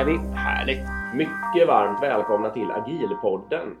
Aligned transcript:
är 0.00 0.04
vi. 0.04 0.18
Härligt! 0.34 0.82
Mycket 1.14 1.68
varmt 1.68 2.02
välkomna 2.02 2.50
till 2.50 2.70
Agilpodden. 2.70 3.76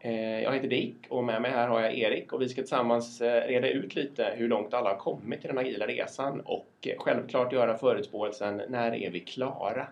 Eh, 0.00 0.42
Jag 0.42 0.52
heter 0.52 0.68
Dick 0.68 0.96
och 1.08 1.24
med 1.24 1.42
mig 1.42 1.50
här 1.50 1.68
har 1.68 1.80
jag 1.80 1.98
Erik 1.98 2.32
och 2.32 2.42
vi 2.42 2.48
ska 2.48 2.62
tillsammans 2.62 3.20
eh, 3.20 3.48
reda 3.48 3.68
ut 3.68 3.94
lite 3.94 4.32
hur 4.36 4.48
långt 4.48 4.74
alla 4.74 4.88
har 4.90 4.96
kommit 4.96 5.44
i 5.44 5.48
den 5.48 5.58
agila 5.58 5.86
resan 5.86 6.40
och 6.40 6.68
eh, 6.82 6.94
självklart 6.98 7.52
göra 7.52 7.76
förutspåelsen 7.76 8.62
när 8.68 8.94
är 8.94 9.10
vi 9.10 9.20
klara? 9.20 9.86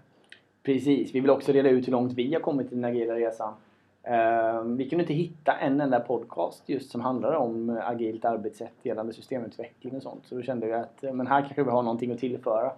Precis. 0.62 1.14
Vi 1.14 1.20
vill 1.20 1.30
också 1.30 1.52
reda 1.52 1.68
ut 1.68 1.86
hur 1.86 1.92
långt 1.92 2.12
vi 2.12 2.34
har 2.34 2.40
kommit 2.40 2.72
i 2.72 2.74
den 2.74 2.84
agila 2.84 3.14
resan. 3.14 3.54
Eh, 4.02 4.62
vi 4.62 4.88
kunde 4.88 5.02
inte 5.02 5.14
hitta 5.14 5.52
en 5.52 5.80
enda 5.80 6.00
podcast 6.00 6.62
just 6.68 6.90
som 6.90 7.00
handlar 7.00 7.32
om 7.32 7.80
agilt 7.84 8.24
arbetssätt 8.24 8.74
gällande 8.82 9.12
systemutveckling 9.12 9.96
och 9.96 10.02
sånt. 10.02 10.26
Så 10.26 10.34
då 10.34 10.42
kände 10.42 10.66
vi 10.66 10.72
att 10.72 11.02
men 11.02 11.26
här 11.26 11.40
kanske 11.40 11.62
vi 11.62 11.70
har 11.70 11.82
någonting 11.82 12.12
att 12.12 12.18
tillföra. 12.18 12.72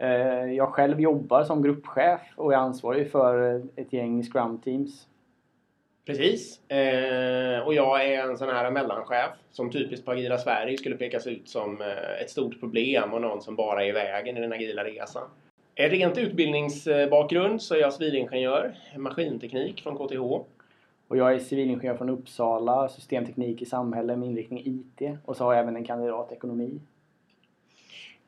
Eh, 0.00 0.52
jag 0.52 0.68
själv 0.68 1.00
jobbar 1.00 1.44
som 1.44 1.62
gruppchef 1.62 2.20
och 2.36 2.52
är 2.52 2.56
ansvarig 2.56 3.10
för 3.10 3.62
ett 3.76 3.92
gäng 3.92 4.22
Scrum 4.22 4.58
Teams. 4.58 5.06
Precis. 6.06 6.70
Eh, 6.70 7.60
och 7.66 7.74
jag 7.74 8.06
är 8.06 8.28
en 8.28 8.38
sån 8.38 8.48
här 8.48 8.70
mellanchef 8.70 9.30
som 9.50 9.70
typiskt 9.70 10.06
på 10.06 10.12
Agila 10.12 10.38
Sverige 10.38 10.76
skulle 10.76 10.96
pekas 10.96 11.26
ut 11.26 11.48
som 11.48 11.80
eh, 11.80 12.22
ett 12.22 12.30
stort 12.30 12.60
problem 12.60 13.12
och 13.12 13.20
någon 13.20 13.42
som 13.42 13.56
bara 13.56 13.84
är 13.84 13.88
i 13.88 13.92
vägen 13.92 14.36
i 14.36 14.40
den 14.40 14.52
agila 14.52 14.84
resan. 14.84 15.22
Rent 15.74 16.18
utbildningsbakgrund 16.18 17.62
så 17.62 17.74
är 17.74 17.78
jag 17.78 17.92
civilingenjör, 17.92 18.74
maskinteknik 18.96 19.82
från 19.82 19.96
KTH. 19.96 20.20
Och 21.08 21.16
jag 21.16 21.34
är 21.34 21.38
civilingenjör 21.38 21.94
från 21.94 22.10
Uppsala, 22.10 22.88
systemteknik 22.88 23.62
i 23.62 23.66
samhälle 23.66 24.16
med 24.16 24.28
inriktning 24.28 24.62
IT. 24.64 25.18
Och 25.24 25.36
så 25.36 25.44
har 25.44 25.54
jag 25.54 25.62
även 25.62 25.76
en 25.76 25.84
kandidat 25.84 26.32
i 26.32 26.34
ekonomi. 26.34 26.80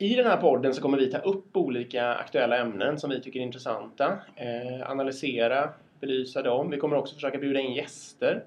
I 0.03 0.15
den 0.15 0.25
här 0.25 0.37
podden 0.37 0.73
så 0.73 0.81
kommer 0.81 0.97
vi 0.97 1.11
ta 1.11 1.17
upp 1.17 1.57
olika 1.57 2.15
aktuella 2.15 2.57
ämnen 2.57 2.99
som 2.99 3.09
vi 3.09 3.21
tycker 3.21 3.39
är 3.39 3.43
intressanta, 3.43 4.17
eh, 4.35 4.91
analysera, 4.91 5.69
belysa 5.99 6.41
dem. 6.41 6.69
Vi 6.69 6.77
kommer 6.77 6.95
också 6.95 7.15
försöka 7.15 7.37
bjuda 7.37 7.59
in 7.59 7.73
gäster. 7.73 8.43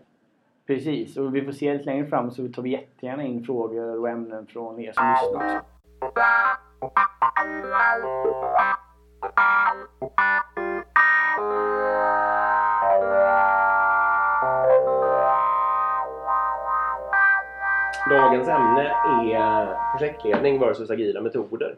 Precis, 0.66 1.16
och 1.16 1.34
vi 1.34 1.44
får 1.44 1.52
se 1.52 1.72
lite 1.72 1.84
längre 1.84 2.06
fram 2.06 2.30
så 2.30 2.48
tar 2.48 2.62
vi 2.62 2.70
jättegärna 2.70 3.22
in 3.22 3.44
frågor 3.44 4.00
och 4.00 4.08
ämnen 4.08 4.46
från 4.46 4.80
er 4.80 4.92
som 4.92 5.10
lyssnar 5.10 5.58
också. 5.58 5.66
Dagens 18.36 18.48
ämne 18.48 18.92
är 19.34 19.76
projektledning 19.98 20.60
versus 20.60 20.90
agila 20.90 21.20
metoder. 21.20 21.76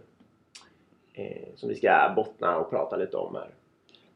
Eh, 1.14 1.48
som 1.54 1.68
vi 1.68 1.74
ska 1.74 2.12
bottna 2.16 2.56
och 2.56 2.70
prata 2.70 2.96
lite 2.96 3.16
om 3.16 3.34
här. 3.34 3.48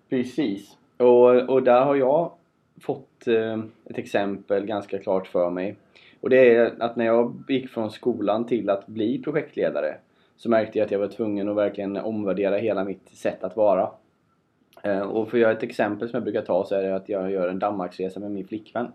Precis. 0.09 0.77
Och, 0.97 1.49
och 1.49 1.63
där 1.63 1.85
har 1.85 1.95
jag 1.95 2.33
fått 2.81 3.27
eh, 3.27 3.59
ett 3.85 3.99
exempel 3.99 4.67
ganska 4.67 4.99
klart 4.99 5.27
för 5.27 5.51
mig. 5.51 5.77
Och 6.21 6.31
det 6.31 6.55
är 6.55 6.83
att 6.83 6.97
när 6.97 7.05
jag 7.05 7.45
gick 7.49 7.71
från 7.71 7.91
skolan 7.91 8.47
till 8.47 8.71
att 8.71 8.87
bli 8.87 9.23
projektledare 9.23 9.95
så 10.37 10.51
märkte 10.51 10.79
jag 10.79 10.87
att 10.87 10.93
jag 10.93 10.99
var 10.99 11.09
tvungen 11.09 11.49
att 11.49 11.57
verkligen 11.57 11.97
omvärdera 11.97 12.57
hela 12.57 12.85
mitt 12.85 13.09
sätt 13.09 13.45
att 13.45 13.57
vara. 13.57 13.91
Eh, 14.83 15.01
och 15.01 15.31
för 15.31 15.37
att 15.37 15.41
göra 15.41 15.53
ett 15.53 15.63
exempel 15.63 16.09
som 16.09 16.17
jag 16.17 16.25
brukar 16.25 16.43
ta 16.43 16.65
så 16.65 16.75
är 16.75 16.83
det 16.83 16.97
att 16.97 17.09
jag 17.09 17.31
gör 17.31 17.49
en 17.49 17.59
Danmarksresa 17.59 18.21
med 18.21 18.31
min 18.31 18.47
flickvän. 18.47 18.93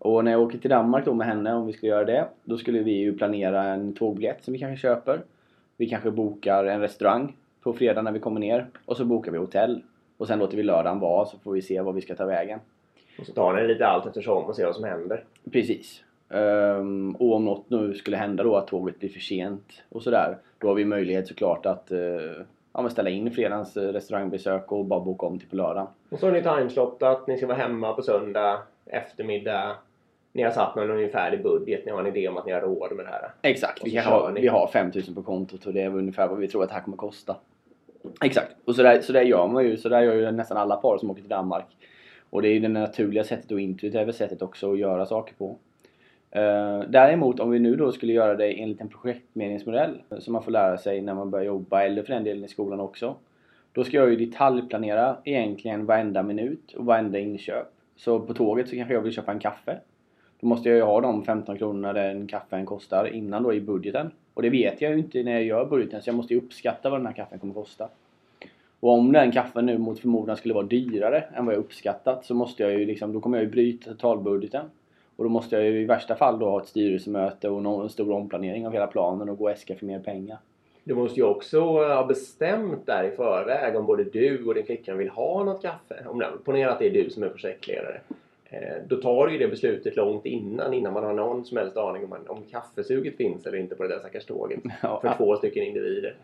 Och 0.00 0.24
när 0.24 0.32
jag 0.32 0.40
åker 0.42 0.58
till 0.58 0.70
Danmark 0.70 1.04
då 1.04 1.14
med 1.14 1.26
henne, 1.26 1.54
om 1.54 1.66
vi 1.66 1.72
skulle 1.72 1.92
göra 1.92 2.04
det, 2.04 2.28
då 2.44 2.58
skulle 2.58 2.78
vi 2.78 2.92
ju 2.92 3.16
planera 3.16 3.64
en 3.64 3.92
tågbiljett 3.94 4.44
som 4.44 4.52
vi 4.52 4.58
kanske 4.58 4.82
köper. 4.82 5.22
Vi 5.76 5.88
kanske 5.88 6.10
bokar 6.10 6.64
en 6.64 6.80
restaurang 6.80 7.36
på 7.62 7.72
fredag 7.72 8.02
när 8.02 8.12
vi 8.12 8.20
kommer 8.20 8.40
ner 8.40 8.66
och 8.84 8.96
så 8.96 9.04
bokar 9.04 9.32
vi 9.32 9.38
hotell. 9.38 9.82
Och 10.16 10.26
sen 10.26 10.38
låter 10.38 10.56
vi 10.56 10.62
lördagen 10.62 10.98
vara 10.98 11.26
så 11.26 11.38
får 11.38 11.52
vi 11.52 11.62
se 11.62 11.80
var 11.80 11.92
vi 11.92 12.00
ska 12.00 12.14
ta 12.14 12.26
vägen. 12.26 12.60
Och 13.18 13.26
så 13.26 13.32
tar 13.32 13.54
ni 13.54 13.68
lite 13.68 13.86
allt 13.86 14.06
eftersom 14.06 14.44
och 14.44 14.56
ser 14.56 14.66
vad 14.66 14.74
som 14.74 14.84
händer. 14.84 15.24
Precis. 15.52 16.02
Ehm, 16.28 17.16
och 17.18 17.34
om 17.34 17.44
något 17.44 17.70
nu 17.70 17.94
skulle 17.94 18.16
hända 18.16 18.42
då 18.42 18.56
att 18.56 18.66
tåget 18.66 18.98
blir 18.98 19.08
för 19.08 19.20
sent 19.20 19.82
och 19.88 20.02
sådär. 20.02 20.38
Då 20.58 20.68
har 20.68 20.74
vi 20.74 20.84
möjlighet 20.84 21.28
såklart 21.28 21.66
att 21.66 21.92
eh, 21.92 21.98
ja, 22.72 22.88
ställa 22.88 23.10
in 23.10 23.30
fredagens 23.30 23.76
eh, 23.76 23.92
restaurangbesök 23.92 24.72
och 24.72 24.84
bara 24.84 25.00
boka 25.00 25.26
om 25.26 25.38
till 25.38 25.48
på 25.48 25.56
lördagen. 25.56 25.88
Och 26.10 26.18
så 26.18 26.26
har 26.26 26.32
ni 26.32 26.42
timeslottat, 26.42 27.26
ni 27.26 27.36
ska 27.36 27.46
vara 27.46 27.58
hemma 27.58 27.92
på 27.92 28.02
söndag 28.02 28.62
eftermiddag. 28.86 29.76
Ni 30.32 30.42
har 30.42 30.50
satt 30.50 30.76
någon 30.76 30.90
ungefärlig 30.90 31.42
budget, 31.42 31.86
ni 31.86 31.92
har 31.92 32.00
en 32.00 32.06
idé 32.06 32.28
om 32.28 32.36
att 32.36 32.46
ni 32.46 32.52
har 32.52 32.60
råd 32.60 32.96
med 32.96 33.04
det 33.04 33.10
här. 33.10 33.30
Exakt, 33.42 33.82
vi, 33.84 33.96
har, 33.96 34.32
ni. 34.32 34.40
vi 34.40 34.48
har 34.48 34.66
5000 34.66 35.14
på 35.14 35.22
kontot 35.22 35.66
och 35.66 35.72
det 35.72 35.82
är 35.82 35.88
ungefär 35.96 36.28
vad 36.28 36.38
vi 36.38 36.48
tror 36.48 36.62
att 36.62 36.68
det 36.68 36.74
här 36.74 36.82
kommer 36.82 36.96
kosta. 36.96 37.36
Exakt, 38.24 38.56
och 38.64 38.74
så 38.74 38.82
där, 38.82 39.00
så 39.00 39.12
där 39.12 39.22
gör 39.22 39.46
man 39.46 39.64
ju. 39.64 39.76
Så 39.76 39.88
där 39.88 40.02
gör 40.02 40.14
ju 40.14 40.30
nästan 40.30 40.56
alla 40.56 40.76
par 40.76 40.98
som 40.98 41.10
åker 41.10 41.20
till 41.20 41.30
Danmark. 41.30 41.66
Och 42.30 42.42
det 42.42 42.48
är 42.48 42.52
ju 42.52 42.60
det 42.60 42.68
naturliga 42.68 43.24
sättet 43.24 43.50
och 43.50 43.60
intuitiva 43.60 44.12
sättet 44.12 44.42
också 44.42 44.72
att 44.72 44.78
göra 44.78 45.06
saker 45.06 45.34
på. 45.34 45.58
Uh, 46.36 46.84
däremot 46.88 47.40
om 47.40 47.50
vi 47.50 47.58
nu 47.58 47.76
då 47.76 47.92
skulle 47.92 48.12
göra 48.12 48.34
det 48.34 48.52
enligt 48.52 48.80
en 48.80 48.88
projektmeningsmodell 48.88 50.02
som 50.18 50.32
man 50.32 50.42
får 50.42 50.50
lära 50.50 50.78
sig 50.78 51.00
när 51.00 51.14
man 51.14 51.30
börjar 51.30 51.44
jobba 51.46 51.82
eller 51.82 52.02
för 52.02 52.12
den 52.12 52.24
delen 52.24 52.44
i 52.44 52.48
skolan 52.48 52.80
också. 52.80 53.16
Då 53.72 53.84
ska 53.84 53.96
jag 53.96 54.10
ju 54.10 54.16
detaljplanera 54.16 55.16
egentligen 55.24 55.86
varenda 55.86 56.22
minut 56.22 56.72
och 56.72 56.84
varenda 56.84 57.18
inköp. 57.18 57.66
Så 57.96 58.20
på 58.20 58.34
tåget 58.34 58.68
så 58.68 58.76
kanske 58.76 58.94
jag 58.94 59.00
vill 59.00 59.12
köpa 59.12 59.32
en 59.32 59.38
kaffe. 59.38 59.80
Då 60.40 60.46
måste 60.46 60.68
jag 60.68 60.76
ju 60.76 60.82
ha 60.82 61.00
de 61.00 61.24
15 61.24 61.58
kronorna 61.58 61.92
den 61.92 62.26
kaffen 62.26 62.66
kostar 62.66 63.06
innan 63.06 63.42
då 63.42 63.54
i 63.54 63.60
budgeten. 63.60 64.10
Och 64.34 64.42
det 64.42 64.50
vet 64.50 64.80
jag 64.80 64.92
ju 64.92 64.98
inte 64.98 65.22
när 65.22 65.32
jag 65.32 65.42
gör 65.42 65.64
budgeten 65.64 66.02
så 66.02 66.08
jag 66.08 66.16
måste 66.16 66.34
ju 66.34 66.40
uppskatta 66.40 66.90
vad 66.90 67.00
den 67.00 67.06
här 67.06 67.14
kaffen 67.14 67.38
kommer 67.38 67.54
kosta. 67.54 67.88
Och 68.80 68.92
om 68.92 69.12
den 69.12 69.32
kaffen 69.32 69.66
nu 69.66 69.78
mot 69.78 70.00
förmodan 70.00 70.36
skulle 70.36 70.54
vara 70.54 70.66
dyrare 70.66 71.24
än 71.34 71.46
vad 71.46 71.54
jag 71.54 71.60
uppskattat 71.60 72.24
så 72.24 72.34
måste 72.34 72.62
jag 72.62 72.72
ju 72.72 72.86
liksom, 72.86 73.12
då 73.12 73.20
kommer 73.20 73.38
jag 73.38 73.44
ju 73.44 73.50
bryta 73.50 73.90
totalbudgeten. 73.90 74.66
Och 75.16 75.24
då 75.24 75.30
måste 75.30 75.56
jag 75.56 75.64
ju 75.64 75.80
i 75.80 75.84
värsta 75.84 76.16
fall 76.16 76.38
då 76.38 76.50
ha 76.50 76.60
ett 76.60 76.68
styrelsemöte 76.68 77.48
och 77.48 77.62
någon, 77.62 77.82
en 77.82 77.88
stor 77.88 78.12
omplanering 78.12 78.66
av 78.66 78.72
hela 78.72 78.86
planen 78.86 79.28
och 79.28 79.38
gå 79.38 79.44
och 79.44 79.50
äska 79.50 79.74
för 79.74 79.86
mer 79.86 79.98
pengar. 79.98 80.38
Du 80.84 80.94
måste 80.94 81.20
ju 81.20 81.26
också 81.26 81.60
ha 81.60 82.06
bestämt 82.06 82.86
där 82.86 83.04
i 83.04 83.10
förväg 83.10 83.76
om 83.76 83.86
både 83.86 84.04
du 84.04 84.44
och 84.44 84.54
din 84.54 84.66
flickvän 84.66 84.98
vill 84.98 85.08
ha 85.08 85.44
något 85.44 85.62
kaffe. 85.62 86.04
Om 86.06 86.18
det, 86.18 86.26
ponera 86.44 86.72
att 86.72 86.78
det 86.78 86.86
är 86.86 87.04
du 87.04 87.10
som 87.10 87.22
är 87.22 87.28
projektledare. 87.28 88.00
Eh, 88.50 88.82
Då 88.88 88.96
tar 88.96 89.28
ju 89.28 89.38
det 89.38 89.48
beslutet 89.48 89.96
långt 89.96 90.26
innan, 90.26 90.74
innan 90.74 90.92
man 90.92 91.04
har 91.04 91.12
någon 91.12 91.44
som 91.44 91.56
helst 91.56 91.76
aning 91.76 92.04
om, 92.04 92.14
om 92.28 92.42
kaffesuget 92.50 93.16
finns 93.16 93.46
eller 93.46 93.58
inte 93.58 93.74
på 93.74 93.82
det 93.82 93.88
där 93.88 93.98
stackars 93.98 94.24
tåget. 94.24 94.60
Ja, 94.82 95.00
För 95.00 95.14
två 95.16 95.36
stycken 95.36 95.62
individer. 95.64 96.14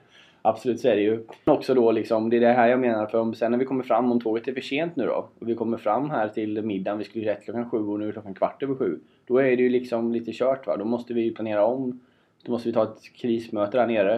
Absolut 0.43 0.81
så 0.81 0.89
är 0.89 0.97
det 0.97 1.03
ju. 1.03 1.25
Också 1.45 1.75
då 1.75 1.93
liksom, 1.93 2.31
det 2.31 2.37
är 2.37 2.41
det 2.41 2.53
här 2.53 2.69
jag 2.69 2.81
menar 2.81 3.07
för 3.07 3.19
om 3.19 3.35
sen 3.35 3.51
när 3.51 3.59
vi 3.59 3.65
kommer 3.65 3.85
fram, 3.85 4.13
om 4.13 4.21
tåget 4.21 4.49
är 4.49 4.53
för 4.53 4.61
sent 4.61 4.97
nu 4.97 5.07
då 5.07 5.29
och 5.39 5.49
vi 5.49 5.55
kommer 5.55 5.77
fram 5.79 6.11
här 6.11 6.29
till 6.29 6.63
middagen, 6.63 6.99
vi 6.99 7.05
skulle 7.05 7.25
ju 7.25 7.31
rätt 7.31 7.45
klockan 7.45 7.71
sju 7.71 7.79
och 7.79 7.99
nu 7.99 8.09
är 8.09 8.13
klockan 8.13 8.35
kvart 8.35 8.63
över 8.63 8.75
sju. 8.75 8.99
Då 9.27 9.39
är 9.39 9.57
det 9.57 9.63
ju 9.63 9.69
liksom 9.69 10.13
lite 10.13 10.33
kört 10.33 10.67
va. 10.67 10.77
Då 10.77 10.85
måste 10.85 11.15
vi 11.15 11.31
planera 11.35 11.65
om. 11.65 12.01
Då 12.43 12.53
måste 12.53 12.69
vi 12.69 12.73
ta 12.73 12.83
ett 12.83 13.03
krismöte 13.17 13.77
där 13.79 13.87
nere. 13.87 14.15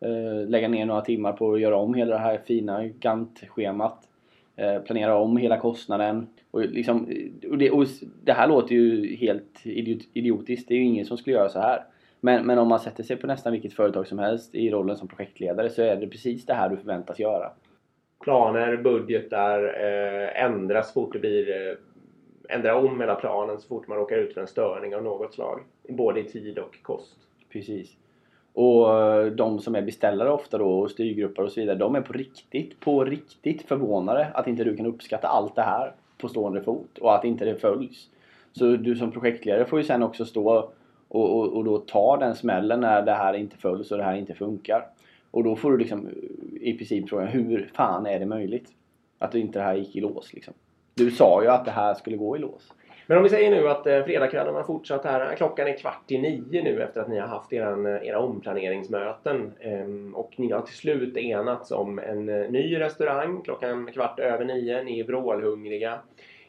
Eh, 0.00 0.48
lägga 0.48 0.68
ner 0.68 0.86
några 0.86 1.00
timmar 1.00 1.32
på 1.32 1.52
att 1.52 1.60
göra 1.60 1.76
om 1.76 1.94
hela 1.94 2.14
det 2.14 2.20
här 2.20 2.38
fina 2.46 2.84
Gantt-schemat. 2.84 3.98
Eh, 4.56 4.78
planera 4.78 5.16
om 5.16 5.36
hela 5.36 5.58
kostnaden. 5.58 6.26
Och, 6.50 6.60
liksom, 6.60 7.08
och, 7.50 7.58
det, 7.58 7.70
och 7.70 7.86
det 8.24 8.32
här 8.32 8.48
låter 8.48 8.74
ju 8.74 9.16
helt 9.16 9.60
idiot, 9.66 10.02
idiotiskt. 10.12 10.68
Det 10.68 10.74
är 10.74 10.78
ju 10.78 10.84
ingen 10.84 11.06
som 11.06 11.18
skulle 11.18 11.36
göra 11.36 11.48
så 11.48 11.58
här. 11.58 11.84
Men, 12.20 12.46
men 12.46 12.58
om 12.58 12.68
man 12.68 12.80
sätter 12.80 13.02
sig 13.02 13.16
på 13.16 13.26
nästan 13.26 13.52
vilket 13.52 13.72
företag 13.72 14.06
som 14.06 14.18
helst 14.18 14.54
i 14.54 14.70
rollen 14.70 14.96
som 14.96 15.08
projektledare 15.08 15.70
så 15.70 15.82
är 15.82 15.96
det 15.96 16.06
precis 16.06 16.46
det 16.46 16.54
här 16.54 16.68
du 16.68 16.76
förväntas 16.76 17.18
göra. 17.18 17.50
Planer, 18.20 18.76
budgetar 18.76 19.64
eh, 19.64 20.44
ändras 20.44 20.92
fort 20.92 21.12
det 21.12 21.18
blir... 21.18 21.50
Eh, 21.50 21.76
ändra 22.48 22.76
om 22.76 23.00
hela 23.00 23.14
planen 23.14 23.60
så 23.60 23.68
fort 23.68 23.88
man 23.88 23.98
råkar 23.98 24.16
ut 24.16 24.34
för 24.34 24.40
en 24.40 24.46
störning 24.46 24.96
av 24.96 25.02
något 25.02 25.34
slag. 25.34 25.60
Både 25.88 26.20
i 26.20 26.24
tid 26.24 26.58
och 26.58 26.82
kost. 26.82 27.16
Precis. 27.52 27.96
Och 28.52 29.02
eh, 29.02 29.26
de 29.26 29.58
som 29.58 29.74
är 29.74 29.82
beställare 29.82 30.30
ofta 30.30 30.58
då 30.58 30.78
och 30.78 30.90
styrgrupper 30.90 31.42
och 31.42 31.52
så 31.52 31.60
vidare, 31.60 31.76
de 31.76 31.94
är 31.94 32.00
på 32.00 32.12
riktigt, 32.12 32.80
på 32.80 33.04
riktigt 33.04 33.62
förvånade 33.62 34.26
att 34.34 34.46
inte 34.46 34.64
du 34.64 34.76
kan 34.76 34.86
uppskatta 34.86 35.28
allt 35.28 35.54
det 35.54 35.62
här 35.62 35.92
på 36.18 36.28
stående 36.28 36.62
fot 36.62 36.98
och 36.98 37.14
att 37.14 37.24
inte 37.24 37.44
det 37.44 37.56
följs. 37.56 38.08
Så 38.52 38.76
du 38.76 38.96
som 38.96 39.12
projektledare 39.12 39.64
får 39.64 39.78
ju 39.78 39.84
sen 39.84 40.02
också 40.02 40.24
stå 40.24 40.70
och, 41.08 41.38
och, 41.38 41.52
och 41.52 41.64
då 41.64 41.78
ta 41.78 42.16
den 42.16 42.34
smällen 42.34 42.80
när 42.80 43.02
det 43.02 43.14
här 43.14 43.34
inte 43.34 43.56
följs 43.56 43.90
och 43.90 43.98
det 43.98 44.04
här 44.04 44.16
inte 44.16 44.34
funkar. 44.34 44.86
Och 45.30 45.44
då 45.44 45.56
får 45.56 45.70
du 45.72 45.78
liksom 45.78 46.06
eh, 46.06 46.12
i 46.68 46.76
princip 46.76 47.08
frågan 47.08 47.28
hur 47.28 47.70
fan 47.74 48.06
är 48.06 48.18
det 48.20 48.26
möjligt? 48.26 48.68
Att 49.18 49.34
inte 49.34 49.58
det 49.58 49.64
här 49.64 49.74
gick 49.74 49.96
i 49.96 50.00
lås 50.00 50.32
liksom. 50.32 50.54
Du 50.94 51.10
sa 51.10 51.42
ju 51.42 51.48
att 51.48 51.64
det 51.64 51.70
här 51.70 51.94
skulle 51.94 52.16
gå 52.16 52.36
i 52.36 52.38
lås. 52.38 52.72
Men 53.06 53.18
om 53.18 53.24
vi 53.24 53.30
säger 53.30 53.50
nu 53.50 53.68
att 53.68 53.86
eh, 53.86 54.04
fredagskvällen 54.04 54.54
har 54.54 54.62
fortsatt 54.62 55.04
här. 55.04 55.36
Klockan 55.36 55.68
är 55.68 55.76
kvart 55.76 56.10
i 56.10 56.18
nio 56.18 56.62
nu 56.62 56.82
efter 56.82 57.00
att 57.00 57.08
ni 57.08 57.18
har 57.18 57.26
haft 57.26 57.52
era, 57.52 57.96
eh, 57.96 58.08
era 58.08 58.18
omplaneringsmöten. 58.18 59.52
Ehm, 59.60 60.14
och 60.14 60.32
ni 60.36 60.52
har 60.52 60.62
till 60.62 60.74
slut 60.74 61.16
enats 61.16 61.70
om 61.70 61.98
en 61.98 62.28
eh, 62.28 62.50
ny 62.50 62.80
restaurang 62.80 63.42
klockan 63.42 63.92
kvart 63.92 64.18
över 64.18 64.44
nio. 64.44 64.82
Ni 64.82 65.00
är 65.00 65.04
vrålhungriga. 65.04 65.98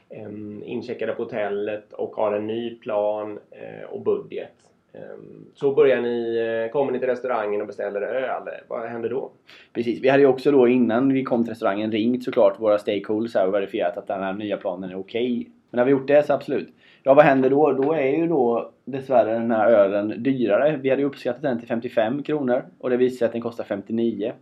Ehm, 0.10 0.64
incheckade 0.66 1.14
på 1.14 1.24
hotellet 1.24 1.94
och 1.94 2.16
har 2.16 2.34
en 2.34 2.48
ny 2.48 2.76
plan 2.76 3.40
eh, 3.52 3.90
och 3.90 4.02
budget. 4.02 4.54
Ehm, 4.94 5.46
så 5.54 5.72
börjar 5.72 6.02
ni, 6.02 6.38
eh, 6.38 6.72
kommer 6.72 6.92
ni 6.92 7.00
till 7.00 7.08
restaurangen 7.08 7.62
och 7.62 7.68
beställer 7.68 8.02
öl. 8.02 8.44
Vad 8.68 8.90
händer 8.90 9.10
då? 9.10 9.32
Precis. 9.74 10.02
Vi 10.02 10.10
hade 10.10 10.24
ju 10.24 10.30
också 10.30 10.52
då 10.52 10.68
innan 10.68 11.14
vi 11.14 11.24
kom 11.24 11.44
till 11.44 11.52
restaurangen 11.52 11.92
ringt 11.92 12.24
såklart 12.24 12.60
våra 12.60 12.78
stakeholders 12.78 13.36
och 13.36 13.54
verifierat 13.54 13.98
att 13.98 14.08
den 14.08 14.24
här 14.24 14.34
nya 14.34 14.58
planen 14.58 14.90
är 14.90 15.00
okej. 15.00 15.48
Men 15.70 15.78
när 15.78 15.86
vi 15.86 15.92
gjort 15.92 16.08
det 16.08 16.26
så 16.26 16.34
absolut. 16.34 16.74
Ja, 17.04 17.14
vad 17.14 17.26
händer 17.26 17.50
då? 17.50 17.72
Då 17.72 17.94
är 17.94 18.18
ju 18.18 18.28
då 18.28 18.72
dessvärre 18.86 19.34
den 19.34 19.52
här 19.52 19.72
ölen 19.72 20.24
dyrare. 20.24 20.78
Vi 20.78 20.90
hade 20.90 21.02
ju 21.02 21.08
uppskattat 21.08 21.42
den 21.42 21.60
till 21.60 21.68
55 21.68 22.24
kronor 22.24 22.66
och 22.80 22.90
det 22.90 22.98
visar 22.98 23.18
sig 23.18 23.26
att 23.26 23.32
den 23.32 23.42
kostar 23.42 23.64
59. 23.64 24.34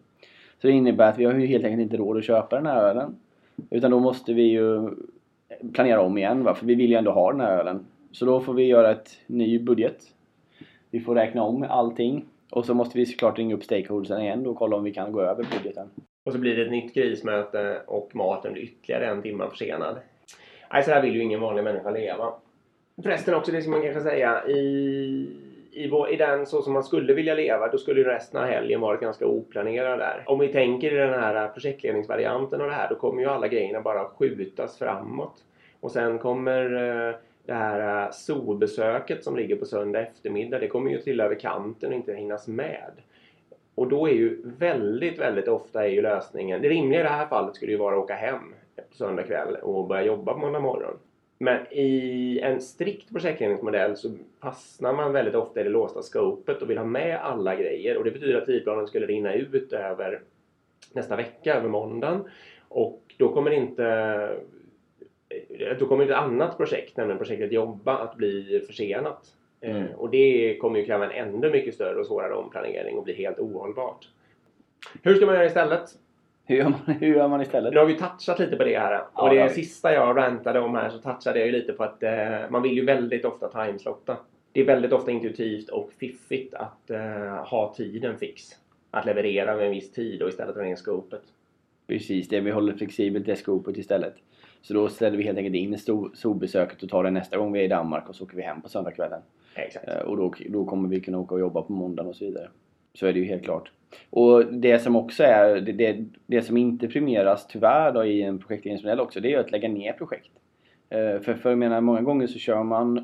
Så 0.62 0.68
det 0.68 0.74
innebär 0.74 1.10
att 1.10 1.18
vi 1.18 1.26
har 1.26 1.34
ju 1.34 1.46
helt 1.46 1.66
enkelt 1.66 1.82
inte 1.82 1.98
råd 1.98 2.18
att 2.18 2.24
köpa 2.24 2.56
den 2.56 2.66
här 2.66 2.84
ölen. 2.84 3.16
Utan 3.70 3.92
då 3.92 4.00
måste 4.00 4.34
vi 4.34 4.44
ju 4.44 4.90
planera 5.74 6.02
om 6.02 6.18
igen 6.18 6.44
va? 6.44 6.56
för 6.56 6.66
vi 6.66 6.76
vill 6.76 6.90
ju 6.90 6.96
ändå 6.96 7.12
ha 7.12 7.32
den 7.32 7.42
här 7.42 7.58
ölen. 7.58 7.86
Så 8.12 8.26
då 8.26 8.42
får 8.42 8.54
vi 8.54 8.64
göra 8.64 8.92
ett 8.92 9.10
ny 9.28 9.60
budget. 9.60 9.98
Vi 10.92 11.00
får 11.00 11.16
räkna 11.16 11.44
om 11.44 11.66
allting. 11.70 12.26
Och 12.52 12.66
så 12.66 12.74
måste 12.74 12.98
vi 12.98 13.06
såklart 13.06 13.38
ringa 13.38 13.56
upp 13.56 13.64
stakeholdersen 13.64 14.22
igen 14.22 14.48
och 14.48 14.56
kolla 14.56 14.78
om 14.78 14.84
vi 14.84 14.94
kan 14.94 15.12
gå 15.12 15.22
över 15.22 15.46
budgeten. 15.58 15.90
Och 16.26 16.34
så 16.34 16.40
blir 16.40 16.56
det 16.56 16.66
ett 16.66 16.72
nytt 16.72 16.94
krismöte 16.94 17.62
eh, 17.62 17.78
och 17.88 18.16
maten 18.16 18.54
blir 18.54 18.64
ytterligare 18.64 19.06
en 19.06 19.22
timme 19.22 19.50
försenad. 19.50 19.98
Nej, 20.74 20.84
så 20.84 20.92
här 20.92 21.02
vill 21.02 21.16
ju 21.16 21.22
ingen 21.22 21.42
vanlig 21.42 21.64
människa 21.64 21.90
leva. 21.90 22.34
Förresten 23.04 23.34
också 23.34 23.52
det 23.52 23.62
som 23.62 23.72
man 23.72 23.82
kanske 23.82 24.02
säga 24.02 24.48
i, 24.48 24.60
i, 25.72 25.88
vår, 25.90 26.10
i 26.10 26.16
den 26.16 26.46
så 26.46 26.62
som 26.62 26.74
man 26.74 26.84
skulle 26.84 27.14
vilja 27.14 27.34
leva 27.34 27.68
då 27.68 27.78
skulle 27.78 28.00
ju 28.00 28.08
resten 28.08 28.42
av 28.42 28.48
helgen 28.48 28.82
varit 28.82 29.02
ganska 29.02 29.26
oplanerad 29.26 30.00
där. 30.00 30.24
Om 30.26 30.40
vi 30.40 30.48
tänker 30.48 30.94
i 30.94 30.98
den 30.98 31.20
här 31.20 31.44
eh, 31.44 31.52
projektledningsvarianten 31.52 32.62
och 32.62 32.68
det 32.68 32.74
här 32.74 32.90
då 32.90 32.96
kommer 32.96 33.22
ju 33.22 33.28
alla 33.28 33.48
grejerna 33.48 33.82
bara 33.82 34.06
skjutas 34.06 34.78
framåt. 34.78 35.44
Och 35.80 35.92
sen 35.92 36.20
kommer 36.20 36.64
eh, 36.64 37.16
det 37.46 37.54
här 37.54 38.04
eh, 38.06 38.12
solbesöket 38.12 39.24
som 39.24 39.36
ligger 39.36 39.56
på 39.56 39.66
söndag 39.66 40.02
eftermiddag 40.02 40.60
det 40.60 40.68
kommer 40.68 40.92
ju 40.92 41.02
till 41.02 41.22
över 41.22 41.36
kanten 41.36 41.90
och 41.90 41.96
inte 41.96 42.14
hinnas 42.14 42.48
med. 42.48 42.92
Och 43.76 43.88
då 43.88 44.08
är 44.08 44.14
ju 44.14 44.42
väldigt, 44.44 45.20
väldigt 45.20 45.48
ofta 45.48 45.86
är 45.86 45.90
ju 45.90 46.02
lösningen, 46.02 46.62
det 46.62 46.70
rimliga 46.70 47.00
i 47.00 47.04
det 47.04 47.10
här 47.10 47.28
fallet 47.28 47.56
skulle 47.56 47.72
ju 47.72 47.78
vara 47.78 47.96
att 47.96 48.04
åka 48.04 48.16
hem 48.16 48.54
på 48.90 48.96
söndag 48.96 49.24
kväll 49.24 49.56
och 49.56 49.88
börja 49.88 50.04
jobba 50.04 50.34
på 50.34 50.40
måndag 50.40 50.60
morgon. 50.60 50.98
Men 51.38 51.66
i 51.72 52.40
en 52.44 52.62
strikt 52.62 53.12
projektledningsmodell 53.12 53.98
så 53.98 54.12
fastnar 54.42 54.94
man 54.94 55.14
väldigt 55.14 55.36
ofta 55.36 55.62
i 55.62 55.64
det 55.64 55.70
låsta 55.70 56.02
scopet 56.02 56.62
och 56.62 56.70
vill 56.70 56.78
ha 56.78 56.86
med 56.86 57.20
alla 57.20 57.56
grejer 57.56 57.98
och 57.98 58.04
det 58.04 58.12
betyder 58.12 58.38
att 58.38 58.46
tidplanen 58.46 58.88
skulle 58.88 59.06
rinna 59.06 59.34
ut 59.34 59.74
över 59.74 60.22
nästa 60.94 61.16
vecka, 61.16 61.56
över 61.56 61.70
måndagen. 61.70 62.24
Och 62.68 63.02
då 63.18 63.34
kommer 63.34 63.52
inte 63.52 64.38
då 65.80 65.88
kommer 65.88 66.06
ett 66.06 66.12
annat 66.12 66.58
projekt, 66.58 66.98
nämligen 66.98 67.18
projektet 67.18 67.52
Jobba, 67.52 67.98
att 67.98 68.16
bli 68.16 68.64
försenat. 68.68 69.34
Mm. 69.62 69.84
Eh, 69.84 69.96
Och 69.96 70.10
det 70.10 70.58
kommer 70.62 70.80
ju 70.80 70.86
kräva 70.86 71.06
en 71.12 71.28
ännu 71.28 71.50
mycket 71.50 71.74
större 71.74 72.00
och 72.00 72.06
svårare 72.06 72.34
omplanering 72.34 72.98
och 72.98 73.04
bli 73.04 73.14
helt 73.14 73.40
ohållbart. 73.40 74.08
Hur 75.04 75.16
ska 75.16 75.26
man 75.26 75.36
göra 75.36 75.46
istället? 75.46 75.90
Hur 76.46 76.56
gör 76.56 76.70
man, 76.70 76.80
hur 77.00 77.16
gör 77.16 77.28
man 77.28 77.42
istället? 77.42 77.74
Nu 77.74 77.80
har 77.80 77.86
vi 77.86 77.94
touchat 77.96 78.40
lite 78.40 78.56
på 78.56 78.64
det 78.64 78.80
här. 78.80 78.92
Ja, 78.92 79.10
och 79.14 79.30
det 79.30 79.44
det 79.44 79.50
sista 79.50 79.94
jag 79.94 80.18
rantade 80.18 80.60
om 80.60 80.76
här 80.76 80.90
så 80.90 80.98
touchade 80.98 81.40
jag 81.40 81.46
ju 81.46 81.52
lite 81.52 81.74
på 81.74 81.84
att 81.84 82.04
eh, 82.04 82.50
man 82.50 82.62
vill 82.62 82.74
ju 82.74 82.86
väldigt 82.86 83.26
ofta 83.26 83.66
timeslotta. 83.66 84.18
Det 84.52 84.62
är 84.62 84.66
väldigt 84.66 84.94
ofta 84.94 85.12
intuitivt 85.12 85.70
och 85.70 85.92
fiffigt 85.98 86.54
att 86.54 86.90
eh, 86.90 87.46
ha 87.46 87.74
tiden 87.78 88.18
fix. 88.18 88.44
Att 88.92 89.06
leverera 89.06 89.56
med 89.56 89.66
en 89.66 89.72
viss 89.72 89.92
tid 89.92 90.22
och 90.22 90.30
istället 90.30 90.56
dra 90.56 90.64
ner 90.64 90.76
scopet. 90.76 91.22
Precis, 91.88 92.28
det 92.28 92.40
vi 92.40 92.52
håller 92.52 92.74
flexibelt 92.74 93.28
är 93.28 93.36
scopet 93.36 93.78
istället. 93.78 94.16
Så 94.62 94.74
då 94.74 94.88
ställer 94.88 95.18
vi 95.18 95.24
helt 95.24 95.38
enkelt 95.38 95.56
in 95.56 95.78
zoobesöket 96.14 96.84
och 96.84 96.90
tar 96.90 97.04
det 97.04 97.12
nästa 97.12 97.38
gång 97.38 97.54
vi 97.54 97.60
är 97.60 97.64
i 97.64 97.68
Danmark 97.68 98.10
och 98.10 98.16
så 98.16 98.24
åker 98.24 98.36
vi 98.36 98.42
hem 98.42 98.62
på 98.62 98.70
söndagskvällen. 98.70 99.22
Exakt. 99.56 99.88
Eh, 99.88 99.98
Och 99.98 100.18
då, 100.18 100.34
då 100.50 100.66
kommer 100.66 100.90
vi 100.90 101.02
kunna 101.02 101.20
åka 101.20 101.36
och 101.36 101.42
jobba 101.42 101.62
på 101.62 101.74
måndagen 101.74 102.10
och 102.10 102.16
så 102.16 102.26
vidare. 102.26 102.50
Så 102.96 103.08
är 103.08 103.14
det 103.14 103.20
ju 103.20 103.26
helt 103.26 103.44
klart. 103.44 103.72
Och 104.10 104.46
det 104.46 104.80
som 104.80 104.96
också 104.96 105.24
är, 105.24 105.62
det, 105.62 105.72
det, 105.72 106.06
det 106.26 106.42
som 106.42 106.58
inte 106.58 106.88
premieras 106.88 107.48
tyvärr 107.48 107.92
då 107.92 108.06
i 108.06 108.22
en 108.22 108.40
projektledningsmodell 108.40 109.00
också, 109.00 109.20
det 109.20 109.28
är 109.28 109.30
ju 109.30 109.40
att 109.40 109.52
lägga 109.52 109.70
ner 109.70 109.94
projekt. 109.94 110.32
Eh, 110.90 111.20
för, 111.20 111.34
för 111.34 111.50
jag 111.50 111.60
menar, 111.60 111.82
många 111.82 112.02
gånger 112.02 112.28
så 112.28 112.40
kör 112.40 112.64
man 112.64 112.98
eh, 112.98 113.04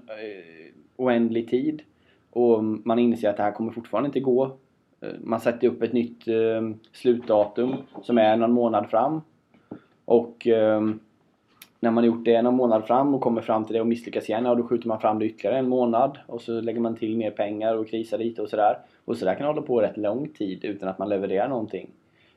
oändlig 0.95 1.49
tid 1.49 1.81
och 2.29 2.63
man 2.63 2.99
inser 2.99 3.29
att 3.29 3.38
det 3.38 3.43
här 3.43 3.51
kommer 3.51 3.71
fortfarande 3.71 4.07
inte 4.07 4.19
gå. 4.19 4.57
Eh, 5.01 5.09
man 5.19 5.39
sätter 5.39 5.67
upp 5.67 5.81
ett 5.81 5.94
nytt 5.94 6.27
eh, 6.27 6.69
slutdatum 6.91 7.75
som 8.03 8.17
är 8.17 8.37
någon 8.37 8.51
månad 8.51 8.89
fram. 8.89 9.21
Och 10.05 10.47
eh, 10.47 10.81
när 11.79 11.91
man 11.91 12.03
har 12.03 12.03
gjort 12.03 12.25
det 12.25 12.41
någon 12.41 12.55
månad 12.55 12.87
fram 12.87 13.15
och 13.15 13.21
kommer 13.21 13.41
fram 13.41 13.65
till 13.65 13.73
det 13.73 13.81
och 13.81 13.87
misslyckas 13.87 14.29
igen, 14.29 14.45
ja 14.45 14.55
då 14.55 14.63
skjuter 14.63 14.87
man 14.87 14.99
fram 14.99 15.19
det 15.19 15.25
ytterligare 15.25 15.57
en 15.57 15.69
månad 15.69 16.17
och 16.27 16.41
så 16.41 16.61
lägger 16.61 16.79
man 16.79 16.95
till 16.95 17.17
mer 17.17 17.31
pengar 17.31 17.77
och 17.77 17.87
krisar 17.87 18.17
lite 18.17 18.41
och 18.41 18.49
sådär. 18.49 18.77
Och 19.11 19.17
sådär 19.17 19.35
kan 19.35 19.47
hålla 19.47 19.61
på 19.61 19.81
rätt 19.81 19.97
lång 19.97 20.29
tid 20.29 20.65
utan 20.65 20.89
att 20.89 20.99
man 20.99 21.09
levererar 21.09 21.47
någonting. 21.47 21.89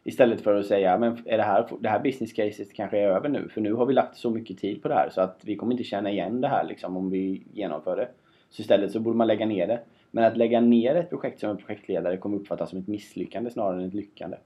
Istället 0.04 0.40
för 0.40 0.54
att 0.54 0.66
säga, 0.66 0.98
men 0.98 1.18
är 1.24 1.36
det 1.36 1.42
här, 1.42 1.66
det 1.80 1.88
här 1.88 2.00
business 2.00 2.32
caset 2.32 2.72
kanske 2.72 2.98
är 2.98 3.08
över 3.08 3.28
nu 3.28 3.48
för 3.48 3.60
nu 3.60 3.72
har 3.72 3.86
vi 3.86 3.94
lagt 3.94 4.16
så 4.16 4.30
mycket 4.30 4.58
tid 4.58 4.82
på 4.82 4.88
det 4.88 4.94
här 4.94 5.10
så 5.10 5.20
att 5.20 5.40
vi 5.44 5.56
kommer 5.56 5.72
inte 5.72 5.84
känna 5.84 6.10
igen 6.10 6.40
det 6.40 6.48
här 6.48 6.64
liksom 6.64 6.96
om 6.96 7.10
vi 7.10 7.42
genomför 7.52 7.96
det. 7.96 8.08
Så 8.50 8.62
istället 8.62 8.92
så 8.92 9.00
borde 9.00 9.16
man 9.16 9.26
lägga 9.26 9.46
ner 9.46 9.66
det. 9.66 9.80
Men 10.10 10.24
att 10.24 10.36
lägga 10.36 10.60
ner 10.60 10.94
ett 10.94 11.10
projekt 11.10 11.40
som 11.40 11.50
en 11.50 11.56
projektledare 11.56 12.16
kommer 12.16 12.36
uppfattas 12.36 12.70
som 12.70 12.78
ett 12.78 12.88
misslyckande 12.88 13.50
snarare 13.50 13.82
än 13.82 13.88
ett 13.88 13.94
lyckande. 13.94 14.36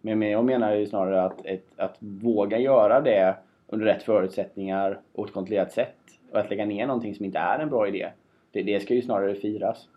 Men 0.00 0.18
men 0.18 0.30
jag 0.30 0.44
menar 0.44 0.74
ju 0.74 0.86
snarare 0.86 1.22
att, 1.22 1.46
ett, 1.46 1.66
att 1.76 1.96
våga 1.98 2.58
göra 2.58 3.00
det 3.00 3.36
under 3.66 3.86
rätt 3.86 4.02
förutsättningar 4.02 5.00
och 5.12 5.26
ett 5.26 5.34
kontrollerat 5.34 5.72
sätt 5.72 5.96
och 6.32 6.38
att 6.38 6.50
lägga 6.50 6.64
ner 6.64 6.86
någonting 6.86 7.14
som 7.14 7.24
inte 7.24 7.38
är 7.38 7.58
en 7.58 7.70
bra 7.70 7.88
idé. 7.88 8.08
Det, 8.52 8.62
det 8.62 8.80
ska 8.80 8.94
ju 8.94 9.02
snarare 9.02 9.34
firas. 9.34 9.88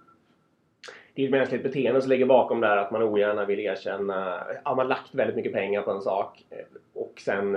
Det 1.16 1.22
är 1.22 1.26
ett 1.26 1.32
mänskligt 1.32 1.64
beteende 1.64 2.02
som 2.02 2.10
ligger 2.10 2.26
bakom 2.26 2.62
där 2.62 2.78
att 2.78 2.92
man 2.92 3.04
ogärna 3.04 3.46
vill 3.46 3.60
erkänna 3.60 4.44
ja, 4.64 4.76
man 4.76 4.78
har 4.78 4.86
lagt 4.86 5.16
väldigt 5.16 5.36
mycket 5.36 5.54
pengar 5.54 5.82
på 5.82 5.92
en 5.92 6.02
sak 6.02 6.44
eh, 6.50 6.66
och 6.94 7.14
sen 7.20 7.56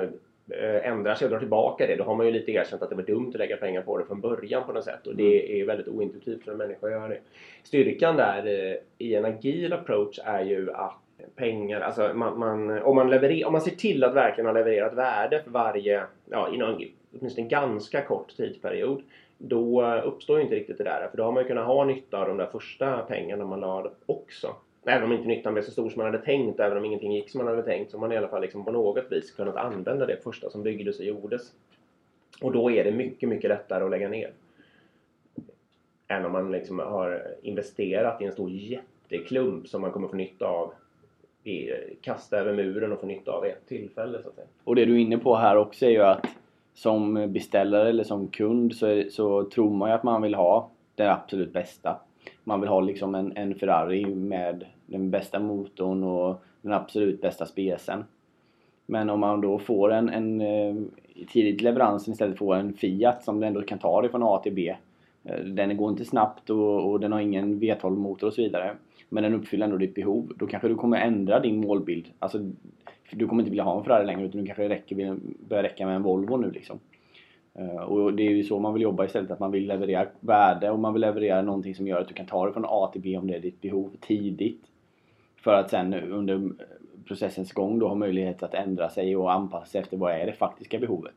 eh, 0.50 0.86
ändrar 0.86 1.14
sig 1.14 1.24
och 1.24 1.30
drar 1.30 1.38
tillbaka 1.38 1.86
det. 1.86 1.96
Då 1.96 2.04
har 2.04 2.14
man 2.14 2.26
ju 2.26 2.32
lite 2.32 2.52
erkänt 2.52 2.82
att 2.82 2.90
det 2.90 2.96
var 2.96 3.02
dumt 3.02 3.28
att 3.28 3.38
lägga 3.38 3.56
pengar 3.56 3.82
på 3.82 3.98
det 3.98 4.04
från 4.04 4.20
början 4.20 4.66
på 4.66 4.72
något 4.72 4.84
sätt 4.84 5.06
och 5.06 5.16
det 5.16 5.60
är 5.60 5.66
väldigt 5.66 5.88
ointuitivt 5.88 6.44
för 6.44 6.52
en 6.52 6.58
människa 6.58 6.86
att 6.86 6.92
göra 6.92 7.08
det. 7.08 7.18
Styrkan 7.62 8.16
där 8.16 8.46
eh, 8.46 8.76
i 8.98 9.14
en 9.14 9.24
agil 9.24 9.72
approach 9.72 10.18
är 10.24 10.42
ju 10.42 10.72
att 10.72 10.98
pengar, 11.36 11.80
alltså 11.80 12.10
man, 12.14 12.38
man, 12.38 12.82
om, 12.82 12.96
man 12.96 13.10
leverer, 13.10 13.46
om 13.46 13.52
man 13.52 13.62
ser 13.62 13.70
till 13.70 14.04
att 14.04 14.14
verkligen 14.14 14.46
ha 14.46 14.52
levererat 14.52 14.94
värde 14.94 15.42
för 15.42 15.50
varje, 15.50 16.02
ja 16.30 16.54
inom 16.54 16.84
åtminstone 17.18 17.44
en 17.44 17.48
ganska 17.48 18.02
kort 18.02 18.36
tidsperiod 18.36 19.02
då 19.38 19.94
uppstår 19.94 20.36
ju 20.36 20.42
inte 20.42 20.54
riktigt 20.56 20.78
det 20.78 20.84
där. 20.84 21.08
För 21.10 21.16
då 21.16 21.24
har 21.24 21.32
man 21.32 21.42
ju 21.42 21.48
kunnat 21.48 21.66
ha 21.66 21.84
nytta 21.84 22.18
av 22.18 22.28
de 22.28 22.36
där 22.36 22.46
första 22.46 22.98
pengarna 22.98 23.44
man 23.44 23.60
la 23.60 23.90
också. 24.06 24.54
Även 24.84 25.04
om 25.04 25.12
inte 25.12 25.28
nyttan 25.28 25.52
blev 25.52 25.62
så 25.62 25.70
stor 25.70 25.90
som 25.90 25.98
man 26.02 26.12
hade 26.12 26.24
tänkt, 26.24 26.60
även 26.60 26.78
om 26.78 26.84
ingenting 26.84 27.12
gick 27.12 27.30
som 27.30 27.38
man 27.38 27.46
hade 27.46 27.62
tänkt, 27.62 27.90
så 27.90 27.96
har 27.96 28.00
man 28.00 28.12
i 28.12 28.16
alla 28.16 28.28
fall 28.28 28.42
liksom 28.42 28.64
på 28.64 28.70
något 28.70 29.12
vis 29.12 29.30
kunnat 29.30 29.56
använda 29.56 30.06
det 30.06 30.22
första 30.22 30.50
som 30.50 30.62
byggdes 30.62 30.98
och 30.98 31.04
gjordes. 31.04 31.52
Och 32.40 32.52
då 32.52 32.70
är 32.70 32.84
det 32.84 32.92
mycket, 32.92 33.28
mycket 33.28 33.50
lättare 33.50 33.84
att 33.84 33.90
lägga 33.90 34.08
ner. 34.08 34.30
Än 36.08 36.24
om 36.24 36.32
man 36.32 36.52
liksom 36.52 36.78
har 36.78 37.22
investerat 37.42 38.22
i 38.22 38.24
en 38.24 38.32
stor 38.32 38.50
jätteklump 38.50 39.68
som 39.68 39.80
man 39.80 39.92
kommer 39.92 40.08
få 40.08 40.16
nytta 40.16 40.46
av 40.46 40.72
i, 41.44 41.70
kasta 42.00 42.38
över 42.38 42.52
muren 42.52 42.92
och 42.92 43.00
få 43.00 43.06
nytta 43.06 43.32
av 43.32 43.44
ett 43.44 43.66
tillfälle 43.66 44.22
så 44.22 44.28
att 44.28 44.34
säga. 44.34 44.46
Och 44.64 44.76
det 44.76 44.84
du 44.84 44.94
är 44.94 44.98
inne 44.98 45.18
på 45.18 45.36
här 45.36 45.56
också 45.56 45.86
är 45.86 45.90
ju 45.90 46.02
att 46.02 46.26
som 46.78 47.32
beställare 47.32 47.88
eller 47.88 48.04
som 48.04 48.28
kund 48.28 48.74
så, 48.74 48.86
är, 48.86 49.08
så 49.08 49.44
tror 49.44 49.70
man 49.70 49.90
ju 49.90 49.94
att 49.94 50.02
man 50.02 50.22
vill 50.22 50.34
ha 50.34 50.70
det 50.94 51.12
absolut 51.12 51.52
bästa. 51.52 51.96
Man 52.44 52.60
vill 52.60 52.70
ha 52.70 52.80
liksom 52.80 53.14
en, 53.14 53.36
en 53.36 53.54
Ferrari 53.54 54.14
med 54.14 54.64
den 54.86 55.10
bästa 55.10 55.38
motorn 55.38 56.04
och 56.04 56.42
den 56.62 56.72
absolut 56.72 57.20
bästa 57.20 57.46
specen. 57.46 58.04
Men 58.86 59.10
om 59.10 59.20
man 59.20 59.40
då 59.40 59.58
får 59.58 59.92
en, 59.92 60.08
en 60.08 60.40
eh, 60.40 60.76
tidigt 61.28 61.60
i 61.60 61.64
leveransen 61.64 62.12
istället 62.12 62.38
får 62.38 62.54
en 62.54 62.72
Fiat 62.72 63.24
som 63.24 63.42
ändå 63.42 63.62
kan 63.62 63.78
ta 63.78 64.00
dig 64.00 64.10
från 64.10 64.22
A 64.22 64.40
till 64.42 64.54
B. 64.54 64.76
Eh, 65.24 65.44
den 65.44 65.76
går 65.76 65.90
inte 65.90 66.04
snabbt 66.04 66.50
och, 66.50 66.90
och 66.90 67.00
den 67.00 67.12
har 67.12 67.20
ingen 67.20 67.60
V12 67.60 67.96
motor 67.96 68.26
och 68.26 68.34
så 68.34 68.42
vidare. 68.42 68.76
Men 69.08 69.22
den 69.22 69.34
uppfyller 69.34 69.64
ändå 69.64 69.76
ditt 69.76 69.94
behov. 69.94 70.32
Då 70.36 70.46
kanske 70.46 70.68
du 70.68 70.74
kommer 70.74 71.00
ändra 71.00 71.40
din 71.40 71.60
målbild. 71.60 72.06
Alltså, 72.18 72.38
du 73.10 73.28
kommer 73.28 73.42
inte 73.42 73.50
vilja 73.50 73.64
ha 73.64 73.78
en 73.78 73.84
Ferrari 73.84 74.06
längre 74.06 74.26
utan 74.26 74.40
du 74.40 74.46
kanske 74.46 74.68
räcker, 74.68 75.16
börjar 75.48 75.62
räcka 75.62 75.86
med 75.86 75.96
en 75.96 76.02
Volvo 76.02 76.36
nu 76.36 76.50
liksom. 76.50 76.78
Eh, 77.54 77.82
Och 77.82 78.14
det 78.14 78.26
är 78.26 78.30
ju 78.30 78.44
så 78.44 78.58
man 78.58 78.74
vill 78.74 78.82
jobba 78.82 79.04
istället, 79.04 79.30
att 79.30 79.40
man 79.40 79.52
vill 79.52 79.66
leverera 79.66 80.06
värde 80.20 80.70
och 80.70 80.78
man 80.78 80.92
vill 80.92 81.00
leverera 81.00 81.42
någonting 81.42 81.74
som 81.74 81.86
gör 81.86 82.00
att 82.00 82.08
du 82.08 82.14
kan 82.14 82.26
ta 82.26 82.46
det 82.46 82.52
från 82.52 82.64
A 82.68 82.90
till 82.92 83.02
B 83.02 83.16
om 83.16 83.26
det 83.26 83.34
är 83.34 83.40
ditt 83.40 83.60
behov 83.60 83.90
tidigt. 84.00 84.62
För 85.36 85.54
att 85.54 85.70
sen 85.70 85.94
under 85.94 86.50
processens 87.06 87.52
gång 87.52 87.78
då 87.78 87.88
ha 87.88 87.94
möjlighet 87.94 88.42
att 88.42 88.54
ändra 88.54 88.88
sig 88.88 89.16
och 89.16 89.32
anpassa 89.32 89.66
sig 89.66 89.80
efter 89.80 89.96
vad 89.96 90.12
är 90.12 90.26
det 90.26 90.32
faktiska 90.32 90.78
behovet. 90.78 91.14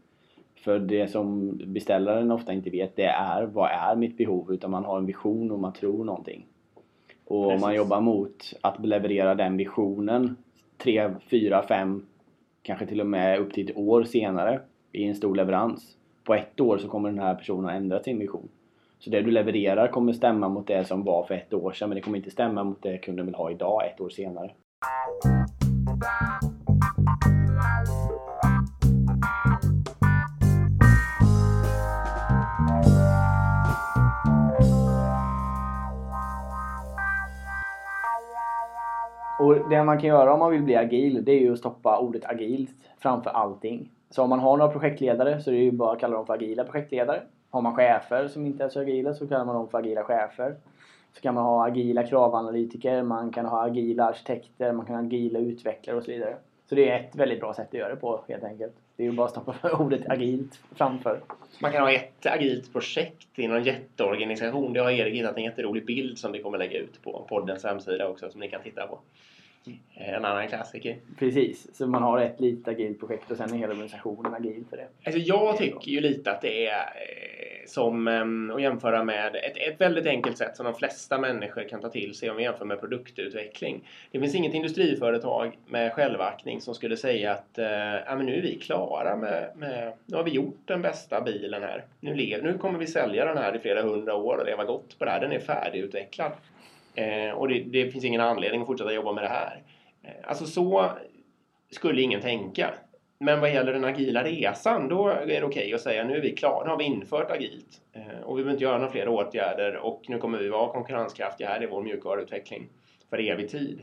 För 0.56 0.80
det 0.80 1.08
som 1.08 1.58
beställaren 1.66 2.32
ofta 2.32 2.54
inte 2.54 2.70
vet 2.70 2.96
det 2.96 3.06
är 3.06 3.44
vad 3.44 3.70
är 3.72 3.96
mitt 3.96 4.18
behov 4.18 4.54
utan 4.54 4.72
man 4.72 4.86
har 4.86 4.98
en 4.98 5.06
vision 5.06 5.52
och 5.52 5.60
man 5.60 5.74
tror 5.74 6.04
någonting. 6.06 6.46
Och 7.26 7.48
om 7.48 7.62
man 7.62 7.76
jobbar 7.76 8.02
mot 8.02 8.54
att 8.62 8.86
leverera 8.86 9.36
den 9.36 9.58
visionen 9.58 10.36
tre, 10.84 11.10
fyra, 11.30 11.64
fem, 11.68 12.06
kanske 12.62 12.86
till 12.86 13.02
och 13.02 13.08
med 13.08 13.40
upp 13.40 13.54
till 13.54 13.70
ett 13.70 13.78
år 13.78 14.04
senare 14.04 14.60
i 14.92 15.04
en 15.04 15.16
stor 15.16 15.36
leverans. 15.36 15.98
På 16.24 16.34
ett 16.34 16.60
år 16.60 16.78
så 16.78 16.88
kommer 16.88 17.10
den 17.10 17.20
här 17.20 17.36
personen 17.36 17.66
att 17.66 17.76
ändra 17.76 18.04
sin 18.04 18.20
vision. 18.20 18.50
Så 19.00 19.10
det 19.10 19.22
du 19.22 19.32
levererar 19.32 19.88
kommer 19.88 20.14
stämma 20.14 20.50
mot 20.50 20.68
det 20.68 20.86
som 20.86 21.04
var 21.04 21.24
för 21.24 21.36
ett 21.36 21.54
år 21.54 21.72
sedan 21.72 21.90
men 21.90 21.96
det 21.96 22.02
kommer 22.02 22.18
inte 22.18 22.32
stämma 22.32 22.64
mot 22.64 22.82
det 22.82 22.98
kunden 22.98 23.26
vill 23.26 23.36
ha 23.36 23.52
idag, 23.52 23.82
ett 23.86 24.02
år 24.02 24.10
senare. 24.10 24.52
Och 39.42 39.70
det 39.70 39.84
man 39.84 40.00
kan 40.00 40.10
göra 40.10 40.34
om 40.34 40.40
man 40.40 40.52
vill 40.52 40.64
bli 40.64 40.76
agil, 40.76 41.26
det 41.26 41.32
är 41.32 41.40
ju 41.40 41.54
att 41.54 41.60
stoppa 41.60 42.00
ordet 42.00 42.26
agilt 42.26 42.76
framför 43.00 43.30
allting. 43.30 43.92
Så 44.10 44.24
om 44.24 44.30
man 44.30 44.40
har 44.40 44.58
några 44.58 44.72
projektledare 44.72 45.42
så 45.42 45.50
är 45.50 45.56
det 45.56 45.62
ju 45.62 45.72
bara 45.72 45.92
att 45.92 46.00
kalla 46.00 46.16
dem 46.16 46.26
för 46.26 46.34
agila 46.34 46.64
projektledare. 46.64 47.22
Har 47.50 47.62
man 47.62 47.76
chefer 47.76 48.28
som 48.28 48.46
inte 48.46 48.64
är 48.64 48.70
så 48.70 48.82
agila 48.82 49.14
så 49.14 49.28
kallar 49.28 49.46
man 49.46 49.56
dem 49.56 49.68
för 49.68 49.78
agila 49.78 50.04
chefer. 50.04 50.56
Så 51.14 51.22
kan 51.22 51.36
man 51.36 51.44
ha 51.44 51.68
agila 51.68 52.04
kravanalytiker, 52.04 53.04
man 53.04 53.32
kan 53.32 53.46
ha 53.46 53.66
agila 53.66 54.06
arkitekter, 54.06 54.74
man 54.74 54.86
kan 54.86 54.96
ha 54.96 55.04
agila 55.04 55.40
utvecklare 55.40 55.98
och 55.98 56.04
så 56.04 56.12
vidare. 56.12 56.36
Så 56.70 56.76
det 56.76 56.90
är 56.90 57.00
ett 57.00 57.16
väldigt 57.16 57.40
bra 57.40 57.54
sätt 57.54 57.68
att 57.68 57.74
göra 57.74 57.90
det 57.90 58.02
på 58.02 58.20
helt 58.28 58.44
enkelt. 58.44 58.74
Det 58.96 59.04
är 59.04 59.08
ju 59.08 59.12
bara 59.12 59.26
att 59.26 59.32
stoppa 59.32 59.72
ordet 59.80 60.10
agilt 60.10 60.60
framför. 60.76 61.22
Man 61.62 61.72
kan 61.72 61.82
ha 61.82 61.92
ett 61.92 62.26
agilt 62.26 62.72
projekt 62.74 63.40
i 63.40 63.48
någon 63.48 63.64
jätteorganisation. 63.64 64.74
Det 64.74 64.80
har 64.80 64.92
Erik 64.92 65.14
hittat 65.14 65.38
en 65.38 65.44
jätterolig 65.44 65.86
bild 65.86 66.18
som 66.18 66.32
vi 66.32 66.42
kommer 66.42 66.58
lägga 66.58 66.80
ut 66.80 67.02
på 67.04 67.26
poddens 67.30 67.64
hemsida 67.64 68.08
också 68.08 68.32
som 68.32 68.40
ni 68.40 68.50
kan 68.50 68.64
titta 68.64 68.88
på. 68.88 69.00
En 69.94 70.26
annan 70.26 70.48
klassiker. 70.48 70.98
Precis, 71.20 71.76
så 71.76 71.88
man 71.88 72.04
har 72.04 72.22
ett 72.22 72.40
litet 72.40 72.68
agilt 72.68 73.00
projekt 73.00 73.32
och 73.32 73.38
sen 73.38 73.54
är 73.54 73.58
hela 73.58 73.72
organisationen 73.72 74.34
agil 74.34 74.64
för 74.70 74.78
det. 74.78 74.88
Alltså 75.06 75.20
jag 75.20 75.58
tycker 75.58 75.92
ju 75.92 76.02
lite 76.02 76.32
att 76.32 76.42
det 76.42 76.68
är 76.68 76.80
eh, 76.80 77.66
som 77.66 78.08
eh, 78.08 78.56
att 78.56 78.62
jämföra 78.62 79.04
med 79.04 79.36
ett, 79.36 79.58
ett 79.58 79.82
väldigt 79.82 80.06
enkelt 80.06 80.38
sätt 80.38 80.58
som 80.58 80.66
de 80.66 80.74
flesta 80.76 81.18
människor 81.18 81.70
kan 81.70 81.82
ta 81.82 81.90
till 81.90 82.16
sig 82.16 82.30
om 82.30 82.38
vi 82.38 82.44
jämför 82.44 82.66
med 82.66 82.80
produktutveckling. 82.80 83.88
Det 84.12 84.20
finns 84.20 84.36
inget 84.36 84.54
industriföretag 84.54 85.58
med 85.68 85.94
självaktning 85.94 86.62
som 86.62 86.76
skulle 86.76 86.98
säga 86.98 87.32
att 87.32 87.58
eh, 87.58 87.66
ja, 88.06 88.16
men 88.16 88.26
nu 88.26 88.38
är 88.38 88.42
vi 88.42 88.60
klara 88.60 89.16
med, 89.16 89.52
med, 89.56 89.94
nu 90.06 90.18
har 90.18 90.24
vi 90.24 90.32
gjort 90.32 90.62
den 90.66 90.82
bästa 90.82 91.22
bilen 91.22 91.64
här. 91.64 91.86
Nu, 92.00 92.16
lev, 92.16 92.44
nu 92.44 92.58
kommer 92.58 92.80
vi 92.80 92.88
sälja 92.88 93.26
den 93.26 93.38
här 93.38 93.56
i 93.56 93.60
flera 93.60 93.82
hundra 93.82 94.16
år 94.16 94.38
och 94.38 94.46
leva 94.46 94.66
gott 94.66 95.00
på 95.00 95.06
det 95.06 95.12
här. 95.12 95.20
Den 95.20 95.32
är 95.32 95.40
färdigutvecklad. 95.40 96.32
Eh, 96.96 97.32
och 97.32 97.48
det, 97.48 97.60
det, 97.60 97.92
finns 97.92 98.06
ingen 98.06 98.22
anledning 98.22 98.62
att 98.62 98.68
fortsätta 98.68 98.94
jobba 98.94 99.12
med 99.12 99.24
det 99.24 99.28
här. 99.28 99.64
Eh, 100.04 100.12
alltså 100.24 100.46
så 100.46 100.92
skulle 101.72 102.02
ingen 102.02 102.22
tänka. 102.22 102.74
Men 103.18 103.40
vad 103.40 103.54
gäller 103.54 103.74
den 103.74 103.86
agila 103.86 104.24
resan, 104.24 104.88
då 104.88 105.08
är 105.08 105.26
det 105.26 105.44
okej 105.44 105.48
okay 105.48 105.74
att 105.74 105.82
säga 105.82 106.04
nu 106.04 106.18
är 106.18 106.22
vi 106.22 106.36
klara, 106.36 106.64
nu 106.64 106.70
har 106.70 106.78
vi 106.78 106.84
infört 106.84 107.32
agilt. 107.32 107.82
Eh, 107.94 108.22
och 108.24 108.38
vi 108.38 108.44
behöver 108.44 108.52
inte 108.52 108.64
göra 108.64 108.78
några 108.78 108.92
fler 108.92 109.08
åtgärder 109.08 109.76
och 109.78 110.02
nu 110.08 110.18
kommer 110.18 110.38
vi 110.38 110.50
vara 110.50 110.72
konkurrenskraftiga, 110.72 111.48
här 111.48 111.62
är 111.62 111.68
vår 111.68 111.82
mjukvaruutveckling 111.84 112.70
för 113.10 113.30
evig 113.30 113.50
tid. 113.50 113.82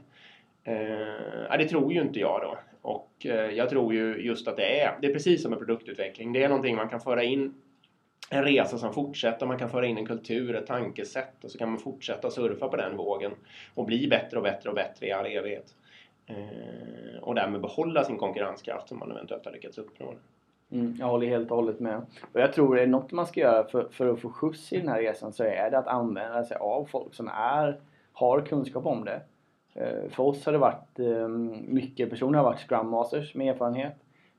Eh, 0.65 1.59
det 1.59 1.69
tror 1.69 1.93
ju 1.93 2.01
inte 2.01 2.21
jag 2.21 2.41
då. 2.43 2.59
Och 2.83 3.27
eh, 3.27 3.51
jag 3.51 3.71
tror 3.71 3.95
ju 3.95 4.17
just 4.17 4.49
att 4.49 4.57
det 4.57 4.81
är, 4.81 4.99
det 5.01 5.07
är 5.07 5.13
precis 5.13 5.43
som 5.43 5.51
med 5.51 5.59
produktutveckling. 5.59 6.33
Det 6.33 6.43
är 6.43 6.49
någonting 6.49 6.77
man 6.77 6.89
kan 6.89 7.01
föra 7.01 7.23
in 7.23 7.55
en 8.31 8.45
resa 8.45 8.79
som 8.79 8.93
fortsätter. 8.93 9.47
Man 9.47 9.59
kan 9.59 9.71
föra 9.71 9.87
in 9.87 9.99
en 9.99 10.07
kultur, 10.07 10.55
ett 10.55 10.67
tankesätt 10.67 11.45
och 11.45 11.51
så 11.51 11.59
kan 11.59 11.71
man 11.71 11.79
fortsätta 11.79 12.31
surfa 12.31 12.69
på 12.69 12.77
den 12.77 12.97
vågen 12.97 13.33
och 13.75 13.85
bli 13.85 14.09
bättre 14.09 14.37
och 14.37 14.43
bättre 14.43 14.69
och 14.69 14.75
bättre 14.75 15.07
i 15.07 15.13
all 15.13 15.27
evighet. 15.27 15.75
Eh, 16.27 17.23
och 17.23 17.35
därmed 17.35 17.61
behålla 17.61 18.05
sin 18.05 18.19
konkurrenskraft 18.19 18.89
som 18.89 18.99
man 18.99 19.11
eventuellt 19.11 19.45
har 19.45 19.53
lyckats 19.53 19.79
uppnå. 19.79 20.15
Mm, 20.71 20.97
jag 20.99 21.07
håller 21.07 21.27
helt 21.27 21.51
och 21.51 21.57
hållet 21.57 21.81
med. 21.81 22.03
Och 22.33 22.41
jag 22.41 22.53
tror 22.53 22.77
det 22.77 22.83
är 22.83 22.87
något 22.87 23.13
man 23.13 23.27
ska 23.27 23.41
göra 23.41 23.65
för, 23.65 23.89
för 23.91 24.13
att 24.13 24.21
få 24.21 24.31
skjuts 24.31 24.73
i 24.73 24.79
den 24.79 24.89
här 24.89 25.01
resan 25.01 25.33
så 25.33 25.45
är 25.45 25.71
det 25.71 25.79
att 25.79 25.87
använda 25.87 26.45
sig 26.45 26.57
av 26.57 26.85
folk 26.85 27.15
som 27.15 27.29
är, 27.29 27.81
har 28.13 28.41
kunskap 28.41 28.87
om 28.87 29.05
det. 29.05 29.21
Eh, 29.75 30.11
för 30.11 30.23
oss 30.23 30.47
har 30.47 30.53
det 30.53 30.59
varit 30.59 30.99
eh, 30.99 31.29
mycket 31.29 32.11
personer 32.11 32.39
har 32.39 32.45
varit 32.45 32.61
Scrum 32.61 32.89
Masters 32.89 33.35
med 33.35 33.55
erfarenhet. 33.55 33.97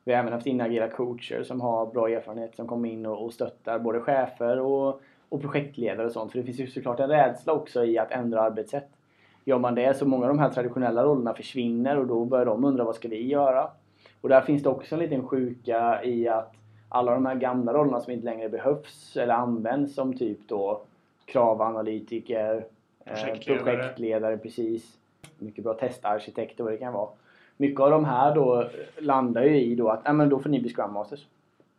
Vi 0.10 0.14
har 0.14 0.22
även 0.22 0.34
haft 0.34 0.48
in 0.48 0.62
agila 0.62 0.88
coacher 0.88 1.44
som 1.44 1.62
har 1.62 1.86
bra 1.86 2.10
erfarenhet 2.10 2.56
som 2.56 2.68
kommer 2.68 2.90
in 2.90 3.06
och, 3.06 3.26
och 3.26 3.34
stöttar 3.34 3.80
både 3.80 4.00
chefer 4.00 4.60
och, 4.60 5.02
och 5.30 5.42
projektledare 5.42 6.06
och 6.06 6.12
sånt. 6.12 6.32
För 6.32 6.40
det 6.40 6.46
finns 6.46 6.60
ju 6.60 6.68
såklart 6.68 7.00
en 7.00 7.10
rädsla 7.10 7.54
också 7.54 7.86
i 7.86 7.98
att 7.98 8.12
ändra 8.12 8.42
arbetssätt. 8.42 8.90
Gör 9.46 9.60
man 9.60 9.76
det 9.76 9.98
så 9.98 10.06
många 10.06 10.26
av 10.26 10.30
de 10.30 10.40
här 10.40 10.50
traditionella 10.50 11.04
rollerna 11.04 11.34
försvinner 11.34 11.98
och 11.98 12.08
då 12.08 12.26
börjar 12.26 12.46
de 12.46 12.66
undra 12.66 12.84
vad 12.84 12.96
ska 12.96 13.08
vi 13.08 13.28
göra? 13.28 13.70
Och 14.22 14.30
där 14.30 14.42
finns 14.42 14.64
det 14.64 14.70
också 14.70 14.96
en 14.96 15.02
liten 15.02 15.28
sjuka 15.28 16.04
i 16.04 16.28
att 16.28 16.54
alla 16.90 17.14
de 17.14 17.26
här 17.26 17.36
gamla 17.36 17.74
rollerna 17.74 18.00
som 18.00 18.14
inte 18.14 18.26
längre 18.26 18.50
behövs 18.50 19.18
eller 19.18 19.34
används 19.34 19.96
som 19.96 20.14
typ 20.14 20.40
då 20.48 20.82
kravanalytiker, 21.26 22.66
eh, 23.06 23.14
projektledare, 23.14 23.64
projektledare 23.64 24.38
precis. 24.38 24.98
Mycket 25.40 25.64
bra 25.64 25.74
testarkitekter 25.74 26.64
vad 26.64 26.74
det 26.74 26.78
kan 26.78 26.94
vara 26.94 27.10
mycket 27.60 27.80
av 27.80 27.92
de 27.92 28.06
här 28.06 28.36
då 28.36 28.70
landar 29.00 29.44
ju 29.44 29.62
i 29.62 29.76
då 29.76 29.90
att 29.90 30.02
ja, 30.06 30.14
men 30.14 30.30
då 30.30 30.40
får 30.40 30.50
ni 30.50 30.60
bli 30.60 30.70
Scrum 30.70 30.94
Masters. 30.94 31.28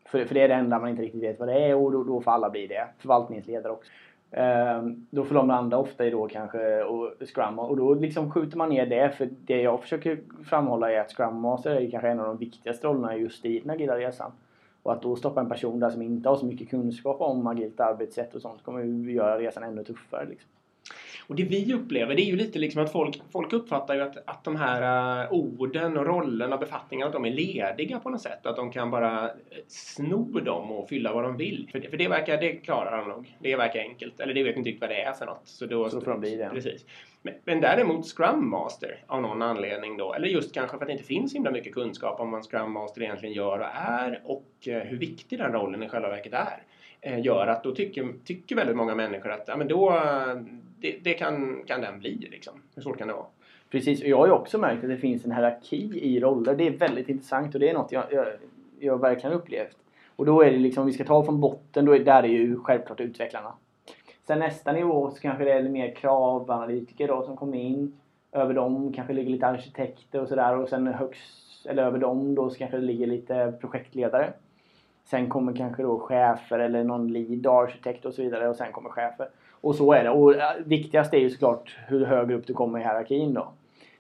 För, 0.04 0.24
för 0.24 0.34
det 0.34 0.40
är 0.40 0.48
det 0.48 0.54
enda 0.54 0.78
man 0.78 0.88
inte 0.90 1.02
riktigt 1.02 1.22
vet 1.22 1.38
vad 1.38 1.48
det 1.48 1.64
är 1.64 1.74
och 1.74 1.92
då, 1.92 2.04
då 2.04 2.20
får 2.20 2.30
alla 2.30 2.50
bli 2.50 2.66
det. 2.66 2.88
Förvaltningsledare 2.98 3.72
också. 3.72 3.90
Um, 4.32 5.06
då 5.10 5.24
får 5.24 5.34
de 5.34 5.48
landa 5.48 5.76
ofta 5.76 6.06
i 6.06 6.10
då 6.10 6.28
kanske 6.28 6.82
och 6.82 7.12
Scrum 7.34 7.58
och 7.58 7.76
då 7.76 7.94
liksom 7.94 8.30
skjuter 8.30 8.56
man 8.56 8.68
ner 8.68 8.86
det 8.86 9.10
för 9.10 9.28
det 9.46 9.62
jag 9.62 9.80
försöker 9.80 10.18
framhålla 10.44 10.92
är 10.92 11.00
att 11.00 11.10
Scrum 11.10 11.40
Master 11.40 11.70
är 11.70 11.90
kanske 11.90 12.08
en 12.08 12.20
av 12.20 12.26
de 12.26 12.36
viktigaste 12.36 12.86
rollerna 12.86 13.16
just 13.16 13.44
i 13.44 13.58
den 13.60 13.70
agila 13.70 13.98
resan. 13.98 14.32
Och 14.82 14.92
att 14.92 15.02
då 15.02 15.16
stoppa 15.16 15.40
en 15.40 15.48
person 15.48 15.80
där 15.80 15.90
som 15.90 16.02
inte 16.02 16.28
har 16.28 16.36
så 16.36 16.46
mycket 16.46 16.70
kunskap 16.70 17.20
om 17.20 17.46
agilt 17.46 17.80
arbetssätt 17.80 18.34
och 18.34 18.42
sånt 18.42 18.62
kommer 18.62 18.82
ju 18.82 19.12
göra 19.12 19.38
resan 19.38 19.62
ännu 19.62 19.84
tuffare. 19.84 20.26
Liksom. 20.28 20.50
Och 21.26 21.36
det 21.36 21.44
vi 21.44 21.74
upplever 21.74 22.14
det 22.14 22.22
är 22.22 22.26
ju 22.26 22.36
lite 22.36 22.58
liksom 22.58 22.82
att 22.82 22.92
folk, 22.92 23.20
folk 23.32 23.52
uppfattar 23.52 23.94
ju 23.94 24.00
att, 24.00 24.16
att 24.28 24.44
de 24.44 24.56
här 24.56 25.22
uh, 25.24 25.32
orden 25.32 25.96
och 25.96 26.06
rollerna 26.06 26.54
och 26.54 26.60
befattningarna 26.60 27.06
att 27.06 27.12
de 27.12 27.24
är 27.24 27.30
lediga 27.30 28.00
på 28.00 28.10
något 28.10 28.22
sätt. 28.22 28.46
Att 28.46 28.56
de 28.56 28.72
kan 28.72 28.90
bara 28.90 29.24
eh, 29.24 29.30
sno 29.68 30.40
dem 30.40 30.72
och 30.72 30.88
fylla 30.88 31.12
vad 31.12 31.24
de 31.24 31.36
vill. 31.36 31.68
För, 31.72 31.80
för 31.80 31.96
det 31.96 32.08
verkar, 32.08 32.40
det 32.40 32.52
klarar 32.52 32.98
de 32.98 33.08
nog. 33.08 33.36
Det 33.40 33.56
verkar 33.56 33.80
enkelt. 33.80 34.20
Eller 34.20 34.34
det 34.34 34.42
vet 34.42 34.56
inte 34.56 34.68
riktigt 34.68 34.80
vad 34.80 34.90
det 34.90 35.02
är 35.02 35.12
för 35.12 35.26
något. 35.26 35.42
Så 35.48 35.66
då, 35.66 35.90
så 35.90 36.00
får 36.00 36.10
de 36.10 36.20
bli 36.20 36.36
det. 36.36 36.50
Precis. 36.52 36.84
Men, 37.22 37.34
men 37.44 37.60
däremot 37.60 38.06
Scrum 38.06 38.50
Master 38.50 39.04
av 39.06 39.22
någon 39.22 39.42
anledning 39.42 39.96
då. 39.96 40.14
Eller 40.14 40.28
just 40.28 40.54
kanske 40.54 40.76
för 40.76 40.84
att 40.84 40.88
det 40.88 40.92
inte 40.92 41.04
finns 41.04 41.34
himla 41.34 41.50
mycket 41.50 41.74
kunskap 41.74 42.20
om 42.20 42.30
vad 42.30 42.38
en 42.38 42.44
Scrum 42.44 42.72
Master 42.72 43.02
egentligen 43.02 43.34
gör 43.34 43.58
och 43.58 43.66
är. 43.74 44.20
Och 44.24 44.52
uh, 44.68 44.74
hur 44.74 44.98
viktig 44.98 45.38
den 45.38 45.52
rollen 45.52 45.82
i 45.82 45.88
själva 45.88 46.08
verket 46.08 46.32
är 46.32 46.62
Eh, 47.00 47.20
gör 47.20 47.46
att 47.46 47.64
då 47.64 47.74
tycker, 47.74 48.12
tycker 48.24 48.56
väldigt 48.56 48.76
många 48.76 48.94
människor 48.94 49.30
att 49.30 49.44
ja, 49.46 49.56
men 49.56 49.68
då, 49.68 50.02
det, 50.80 50.96
det, 51.02 51.14
kan, 51.14 51.62
kan 51.66 51.80
den 51.80 51.98
bli. 51.98 52.28
Liksom. 52.30 52.62
Hur 52.74 52.82
svårt 52.82 52.98
kan 52.98 53.08
det 53.08 53.14
vara? 53.14 53.26
Precis, 53.70 54.02
och 54.02 54.08
jag 54.08 54.16
har 54.16 54.26
ju 54.26 54.32
också 54.32 54.58
märkt 54.58 54.84
att 54.84 54.90
det 54.90 54.96
finns 54.96 55.24
en 55.24 55.32
hierarki 55.32 56.00
i 56.02 56.20
roller. 56.20 56.54
Det 56.54 56.66
är 56.66 56.70
väldigt 56.70 57.08
intressant 57.08 57.54
och 57.54 57.60
det 57.60 57.68
är 57.68 57.74
något 57.74 57.92
jag, 57.92 58.04
jag, 58.10 58.26
jag 58.80 59.00
verkligen 59.00 59.36
upplevt. 59.36 59.76
Och 60.16 60.26
då 60.26 60.42
är 60.42 60.50
det 60.50 60.58
liksom, 60.58 60.86
vi 60.86 60.92
ska 60.92 61.04
ta 61.04 61.24
från 61.24 61.40
botten, 61.40 61.84
då 61.84 61.94
är, 61.94 61.98
där 61.98 62.22
är 62.22 62.28
ju 62.28 62.56
självklart 62.56 63.00
utvecklarna. 63.00 63.52
Sen 64.26 64.38
nästa 64.38 64.72
nivå 64.72 65.10
så 65.10 65.20
kanske 65.20 65.44
det 65.44 65.52
är 65.52 65.62
mer 65.62 65.94
kravanalytiker 65.94 67.08
då 67.08 67.22
som 67.22 67.36
kommer 67.36 67.58
in. 67.58 68.00
Över 68.32 68.54
dem 68.54 68.92
kanske 68.92 69.12
ligger 69.12 69.30
lite 69.30 69.46
arkitekter 69.46 70.20
och 70.20 70.28
sådär 70.28 70.56
och 70.56 70.68
sen 70.68 70.86
högst, 70.86 71.66
eller 71.66 71.82
över 71.82 71.98
dem 71.98 72.34
då 72.34 72.50
så 72.50 72.58
kanske 72.58 72.76
det 72.76 72.82
ligger 72.82 73.06
lite 73.06 73.52
projektledare. 73.60 74.32
Sen 75.10 75.28
kommer 75.28 75.52
kanske 75.52 75.82
då 75.82 75.98
chefer 75.98 76.58
eller 76.58 76.84
någon 76.84 77.12
lead 77.12 77.46
arkitekt 77.46 78.04
och 78.04 78.14
så 78.14 78.22
vidare 78.22 78.48
och 78.48 78.56
sen 78.56 78.72
kommer 78.72 78.90
chefer. 78.90 79.28
Och 79.50 79.74
så 79.74 79.92
är 79.92 80.04
det. 80.04 80.10
Och 80.10 80.34
eh, 80.34 80.64
viktigast 80.64 81.14
är 81.14 81.18
ju 81.18 81.30
såklart 81.30 81.78
hur 81.88 82.04
högre 82.04 82.34
upp 82.34 82.46
du 82.46 82.54
kommer 82.54 82.78
i 82.78 82.82
hierarkin 82.82 83.34
då. 83.34 83.48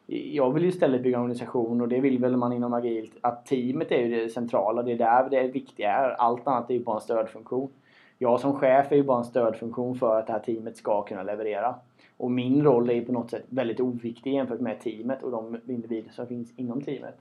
Jag 0.06 0.52
vill 0.52 0.62
ju 0.62 0.68
istället 0.68 1.02
bygga 1.02 1.16
en 1.16 1.22
organisation 1.22 1.80
och 1.80 1.88
det 1.88 2.00
vill 2.00 2.18
väl 2.18 2.36
man 2.36 2.52
inom 2.52 2.72
agilt 2.72 3.12
att 3.20 3.46
teamet 3.46 3.92
är 3.92 3.98
ju 3.98 4.20
det 4.20 4.28
centrala. 4.28 4.82
Det 4.82 4.92
är 4.92 4.96
där 4.96 5.30
det 5.30 5.48
viktiga 5.48 5.92
är. 5.92 6.10
Allt 6.10 6.46
annat 6.46 6.70
är 6.70 6.74
ju 6.74 6.84
bara 6.84 6.96
en 6.96 7.00
stödfunktion. 7.00 7.70
Jag 8.18 8.40
som 8.40 8.56
chef 8.56 8.92
är 8.92 8.96
ju 8.96 9.02
bara 9.02 9.18
en 9.18 9.24
stödfunktion 9.24 9.94
för 9.94 10.18
att 10.18 10.26
det 10.26 10.32
här 10.32 10.40
teamet 10.40 10.76
ska 10.76 11.02
kunna 11.02 11.22
leverera. 11.22 11.74
Och 12.16 12.30
min 12.30 12.64
roll 12.64 12.90
är 12.90 12.94
ju 12.94 13.04
på 13.04 13.12
något 13.12 13.30
sätt 13.30 13.44
väldigt 13.48 13.80
oviktig 13.80 14.34
jämfört 14.34 14.60
med 14.60 14.80
teamet 14.80 15.22
och 15.22 15.30
de 15.30 15.60
individer 15.66 16.10
som 16.10 16.26
finns 16.26 16.58
inom 16.58 16.82
teamet. 16.82 17.18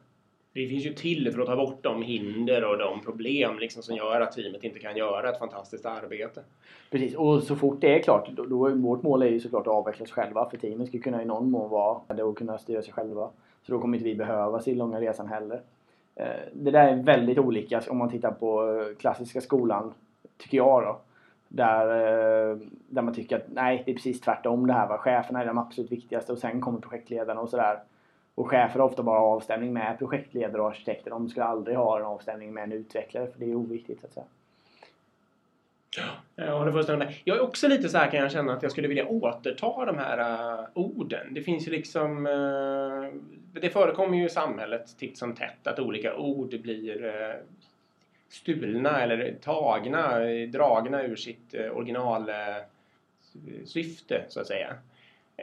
Det 0.54 0.68
finns 0.68 0.86
ju 0.86 0.94
till 0.94 1.32
för 1.32 1.42
att 1.42 1.48
ta 1.48 1.56
bort 1.56 1.84
de 1.84 2.02
hinder 2.02 2.64
och 2.64 2.78
de 2.78 3.02
problem 3.02 3.60
liksom 3.60 3.84
som 3.84 3.96
gör 3.96 4.22
att 4.22 4.32
teamet 4.32 4.64
inte 4.64 4.80
kan 4.80 4.98
göra 4.98 5.30
ett 5.30 5.40
fantastiskt 5.40 5.86
arbete. 5.86 6.44
Precis, 6.92 7.16
och 7.16 7.44
så 7.44 7.56
fort 7.56 7.82
det 7.82 7.96
är 7.96 8.02
klart, 8.02 8.30
då, 8.32 8.46
då 8.46 8.70
vårt 8.70 9.04
mål 9.04 9.22
är 9.22 9.28
ju 9.28 9.40
såklart 9.40 9.68
att 9.68 9.74
avveckla 9.74 10.04
oss 10.04 10.12
själva 10.12 10.50
för 10.50 10.58
teamet 10.58 10.88
ska 10.88 11.00
kunna 11.00 11.22
i 11.22 11.26
någon 11.26 11.52
mån 11.52 11.70
vara 11.70 12.16
det 12.16 12.24
och 12.24 12.38
kunna 12.38 12.58
styra 12.58 12.82
sig 12.82 12.94
själva. 12.94 13.30
Så 13.62 13.72
då 13.72 13.80
kommer 13.80 13.98
inte 13.98 14.10
vi 14.10 14.16
behövas 14.16 14.68
i 14.68 14.76
långa 14.76 15.02
resan 15.02 15.28
heller. 15.28 15.62
Eh, 16.16 16.26
det 16.54 16.72
där 16.72 16.88
är 16.88 17.04
väldigt 17.04 17.38
olika 17.38 17.82
om 17.90 17.98
man 17.98 18.10
tittar 18.10 18.32
på 18.32 18.80
eh, 18.80 18.98
klassiska 18.98 19.42
skolan, 19.42 19.94
tycker 20.38 20.58
jag 20.58 20.84
då. 20.84 21.00
Där, 21.48 21.86
eh, 21.86 22.58
där 22.90 23.02
man 23.02 23.14
tycker 23.14 23.36
att 23.36 23.46
nej, 23.48 23.84
det 23.86 23.92
är 23.92 23.96
precis 23.96 24.22
tvärtom 24.22 24.68
det 24.68 24.74
här. 24.74 24.98
Cheferna 24.98 25.42
är 25.42 25.46
de 25.46 25.58
absolut 25.58 25.92
viktigaste 25.92 26.32
och 26.32 26.40
sen 26.40 26.62
kommer 26.62 26.80
projektledarna 26.80 27.42
och 27.42 27.50
sådär. 27.50 27.80
Och 28.40 28.50
chefer 28.50 28.80
har 28.80 28.86
ofta 28.86 29.04
bara 29.04 29.20
avstämning 29.20 29.74
med 29.74 30.00
projektledare 30.00 30.62
och 30.62 30.68
arkitekter. 30.68 31.10
De 31.10 31.30
skulle 31.30 31.46
aldrig 31.46 31.78
ha 31.78 32.00
en 32.00 32.06
avstämning 32.06 32.54
med 32.54 32.64
en 32.64 32.72
utvecklare 32.72 33.28
för 33.28 33.40
det 33.40 33.52
är 33.52 33.56
oviktigt 33.56 34.02
så 34.02 34.08
att 34.08 34.14
säga. 34.14 34.26
Jag 36.36 36.58
håller 36.58 36.72
fullständigt 36.72 37.08
med. 37.08 37.16
Jag 37.24 37.38
är 37.38 37.42
också 37.42 37.68
lite 37.68 37.90
så 37.90 37.98
här 37.98 38.12
kan 38.12 38.20
jag 38.20 38.32
känna 38.32 38.54
att 38.54 38.64
jag 38.64 38.72
skulle 38.72 38.88
vilja 38.88 39.08
återta 39.08 39.86
de 39.86 39.98
här 39.98 40.50
uh, 40.60 40.66
orden. 40.74 41.34
Det 41.34 41.42
finns 41.42 41.68
ju 41.68 41.72
liksom... 41.72 42.28
Uh, 42.28 43.14
det 43.62 43.70
förekommer 43.70 44.18
ju 44.18 44.26
i 44.26 44.30
samhället 44.30 44.98
titt 45.00 45.18
som 45.18 45.36
tätt 45.36 45.68
att 45.68 45.80
olika 45.80 46.16
ord 46.16 46.62
blir 46.62 47.06
uh, 47.06 47.36
stulna 48.30 49.02
eller 49.02 49.36
tagna, 49.42 50.20
dragna 50.48 51.04
ur 51.04 51.16
sitt 51.16 51.56
originalsyfte 51.74 54.26
så 54.28 54.42
att 54.42 54.48
säga. 54.48 54.76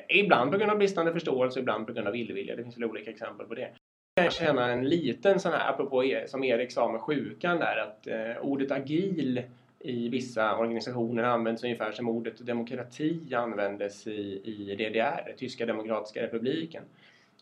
Ibland 0.09 0.53
på 0.53 0.59
grund 0.59 0.71
av 0.71 0.79
bristande 0.79 1.13
förståelse, 1.13 1.61
ibland 1.61 1.87
på 1.87 1.93
grund 1.93 2.09
av 2.09 2.17
illvilja. 2.17 2.57
Det 2.57 2.63
finns 2.63 2.77
väl 2.77 2.85
olika 2.85 3.11
exempel 3.11 3.47
på 3.47 3.55
det. 3.55 3.69
Jag 4.15 4.33
känner 4.33 4.69
en 4.69 4.89
liten 4.89 5.41
sån 5.41 5.53
här, 5.53 5.71
apropå 5.71 6.05
e- 6.05 6.29
som 6.29 6.45
Erik 6.45 6.73
sa 6.73 6.93
med 6.93 7.01
sjukan 7.01 7.59
där, 7.59 7.77
att 7.77 8.07
eh, 8.07 8.43
ordet 8.43 8.71
agil 8.71 9.43
i 9.81 10.09
vissa 10.09 10.59
organisationer 10.59 11.23
används 11.23 11.65
ungefär 11.65 11.93
som 11.93 12.09
ordet 12.09 12.47
demokrati 12.47 13.35
användes 13.35 14.07
i, 14.07 14.41
i 14.45 14.75
DDR, 14.75 15.35
Tyska 15.37 15.67
Demokratiska 15.67 16.23
Republiken. 16.23 16.83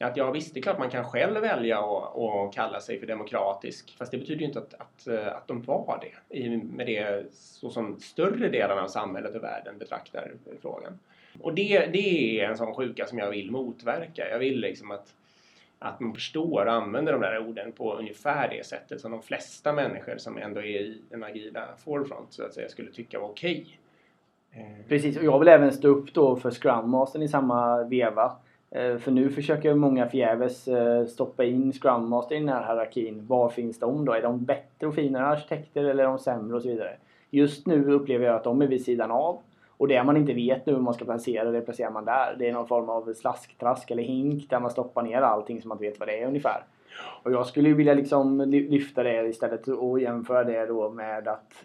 Att 0.00 0.16
ja, 0.16 0.30
visst, 0.30 0.54
det 0.54 0.60
är 0.60 0.62
klart 0.62 0.78
man 0.78 0.90
kan 0.90 1.04
själv 1.04 1.40
välja 1.40 1.78
att 1.78 2.54
kalla 2.54 2.80
sig 2.80 3.00
för 3.00 3.06
demokratisk, 3.06 3.96
fast 3.98 4.10
det 4.10 4.18
betyder 4.18 4.40
ju 4.40 4.46
inte 4.46 4.58
att, 4.58 4.74
att, 4.74 5.06
eh, 5.06 5.36
att 5.36 5.48
de 5.48 5.62
var 5.62 6.00
det, 6.02 6.38
i, 6.38 6.56
med 6.56 6.86
det 6.86 7.26
så 7.32 7.70
som 7.70 8.00
större 8.00 8.48
delen 8.48 8.78
av 8.78 8.88
samhället 8.88 9.34
och 9.34 9.42
världen 9.42 9.78
betraktar 9.78 10.32
frågan. 10.62 10.98
Och 11.40 11.54
det, 11.54 11.86
det 11.86 12.40
är 12.40 12.48
en 12.48 12.56
sån 12.56 12.74
sjuka 12.74 13.06
som 13.06 13.18
jag 13.18 13.30
vill 13.30 13.50
motverka. 13.50 14.30
Jag 14.30 14.38
vill 14.38 14.60
liksom 14.60 14.90
att 14.90 15.14
att 15.84 16.00
man 16.00 16.14
förstår 16.14 16.66
och 16.66 16.72
använder 16.72 17.12
de 17.12 17.20
där 17.20 17.48
orden 17.48 17.72
på 17.72 17.94
ungefär 17.94 18.48
det 18.48 18.66
sättet 18.66 19.00
som 19.00 19.10
de 19.10 19.22
flesta 19.22 19.72
människor 19.72 20.16
som 20.16 20.38
ändå 20.38 20.60
är 20.60 20.64
i 20.64 20.98
den 21.10 21.24
agila 21.24 21.68
forefront 21.84 22.32
så 22.32 22.44
att 22.44 22.54
säga 22.54 22.68
skulle 22.68 22.90
tycka 22.90 23.20
var 23.20 23.28
okej. 23.28 23.78
Okay. 24.50 24.64
Precis, 24.88 25.16
och 25.16 25.24
jag 25.24 25.38
vill 25.38 25.48
även 25.48 25.72
stå 25.72 25.88
upp 25.88 26.14
då 26.14 26.36
för 26.36 26.50
Scrum 26.50 26.90
Mastern 26.90 27.22
i 27.22 27.28
samma 27.28 27.84
veva. 27.84 28.32
Eh, 28.70 28.96
för 28.98 29.10
nu 29.10 29.30
försöker 29.30 29.74
många 29.74 30.08
förgäves 30.08 30.68
eh, 30.68 31.06
stoppa 31.06 31.44
in 31.44 31.72
Scrum 31.72 32.08
Master 32.08 32.36
i 32.36 32.38
den 32.38 32.48
här 32.48 32.66
hierarkin. 32.66 33.26
Var 33.26 33.48
finns 33.48 33.78
de 33.78 34.04
då? 34.04 34.12
Är 34.12 34.22
de 34.22 34.44
bättre 34.44 34.86
och 34.86 34.94
finare 34.94 35.26
arkitekter 35.26 35.84
eller 35.84 36.04
är 36.04 36.08
de 36.08 36.18
sämre 36.18 36.56
och 36.56 36.62
så 36.62 36.68
vidare? 36.68 36.96
Just 37.30 37.66
nu 37.66 37.92
upplever 37.92 38.26
jag 38.26 38.36
att 38.36 38.44
de 38.44 38.62
är 38.62 38.66
vid 38.66 38.84
sidan 38.84 39.10
av. 39.10 39.38
Och 39.76 39.88
det 39.88 40.04
man 40.04 40.16
inte 40.16 40.32
vet 40.32 40.66
nu 40.66 40.72
hur 40.72 40.80
man 40.80 40.94
ska 40.94 41.04
placera 41.04 41.50
det 41.50 41.60
placerar 41.60 41.90
man 41.90 42.04
där. 42.04 42.36
Det 42.38 42.48
är 42.48 42.52
någon 42.52 42.68
form 42.68 42.88
av 42.88 43.14
slasktrask 43.14 43.90
eller 43.90 44.02
hink 44.02 44.50
där 44.50 44.60
man 44.60 44.70
stoppar 44.70 45.02
ner 45.02 45.20
allting 45.20 45.62
så 45.62 45.68
man 45.68 45.76
inte 45.76 45.88
vet 45.88 45.98
vad 45.98 46.08
det 46.08 46.22
är 46.22 46.26
ungefär. 46.26 46.64
Och 47.22 47.32
jag 47.32 47.46
skulle 47.46 47.68
ju 47.68 47.74
vilja 47.74 47.94
liksom 47.94 48.40
lyfta 48.40 49.02
det 49.02 49.28
istället 49.28 49.68
och 49.68 50.00
jämföra 50.00 50.44
det 50.44 50.66
då 50.66 50.90
med 50.90 51.28
att 51.28 51.64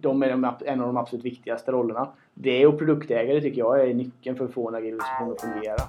de 0.00 0.22
är 0.22 0.28
en 0.64 0.80
av 0.80 0.86
de 0.86 0.96
absolut 0.96 1.24
viktigaste 1.24 1.72
rollerna. 1.72 2.08
Det 2.34 2.66
och 2.66 2.78
produktägare 2.78 3.40
tycker 3.40 3.58
jag 3.58 3.80
är 3.80 3.94
nyckeln 3.94 4.36
för 4.36 4.44
att 4.44 4.52
få 4.52 4.68
en 4.68 4.74
agil 4.74 4.94
organisation 4.94 5.32
att 5.32 5.40
fungera. 5.40 5.82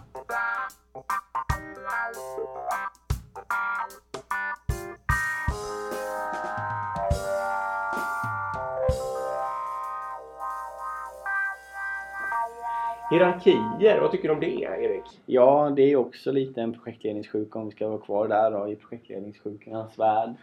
Hierarkier, 13.11 14.01
vad 14.01 14.11
tycker 14.11 14.27
du 14.27 14.33
om 14.33 14.39
det 14.39 14.61
Erik? 14.61 15.03
Ja, 15.25 15.73
det 15.75 15.91
är 15.91 15.95
också 15.95 16.31
lite 16.31 16.61
en 16.61 16.73
projektledningssjuka 16.73 17.59
om 17.59 17.65
vi 17.65 17.71
ska 17.71 17.87
vara 17.87 18.01
kvar 18.01 18.27
där 18.27 18.51
då, 18.51 18.71
i 18.71 18.75
projektledningssjukans 18.75 19.99
värld. 19.99 20.33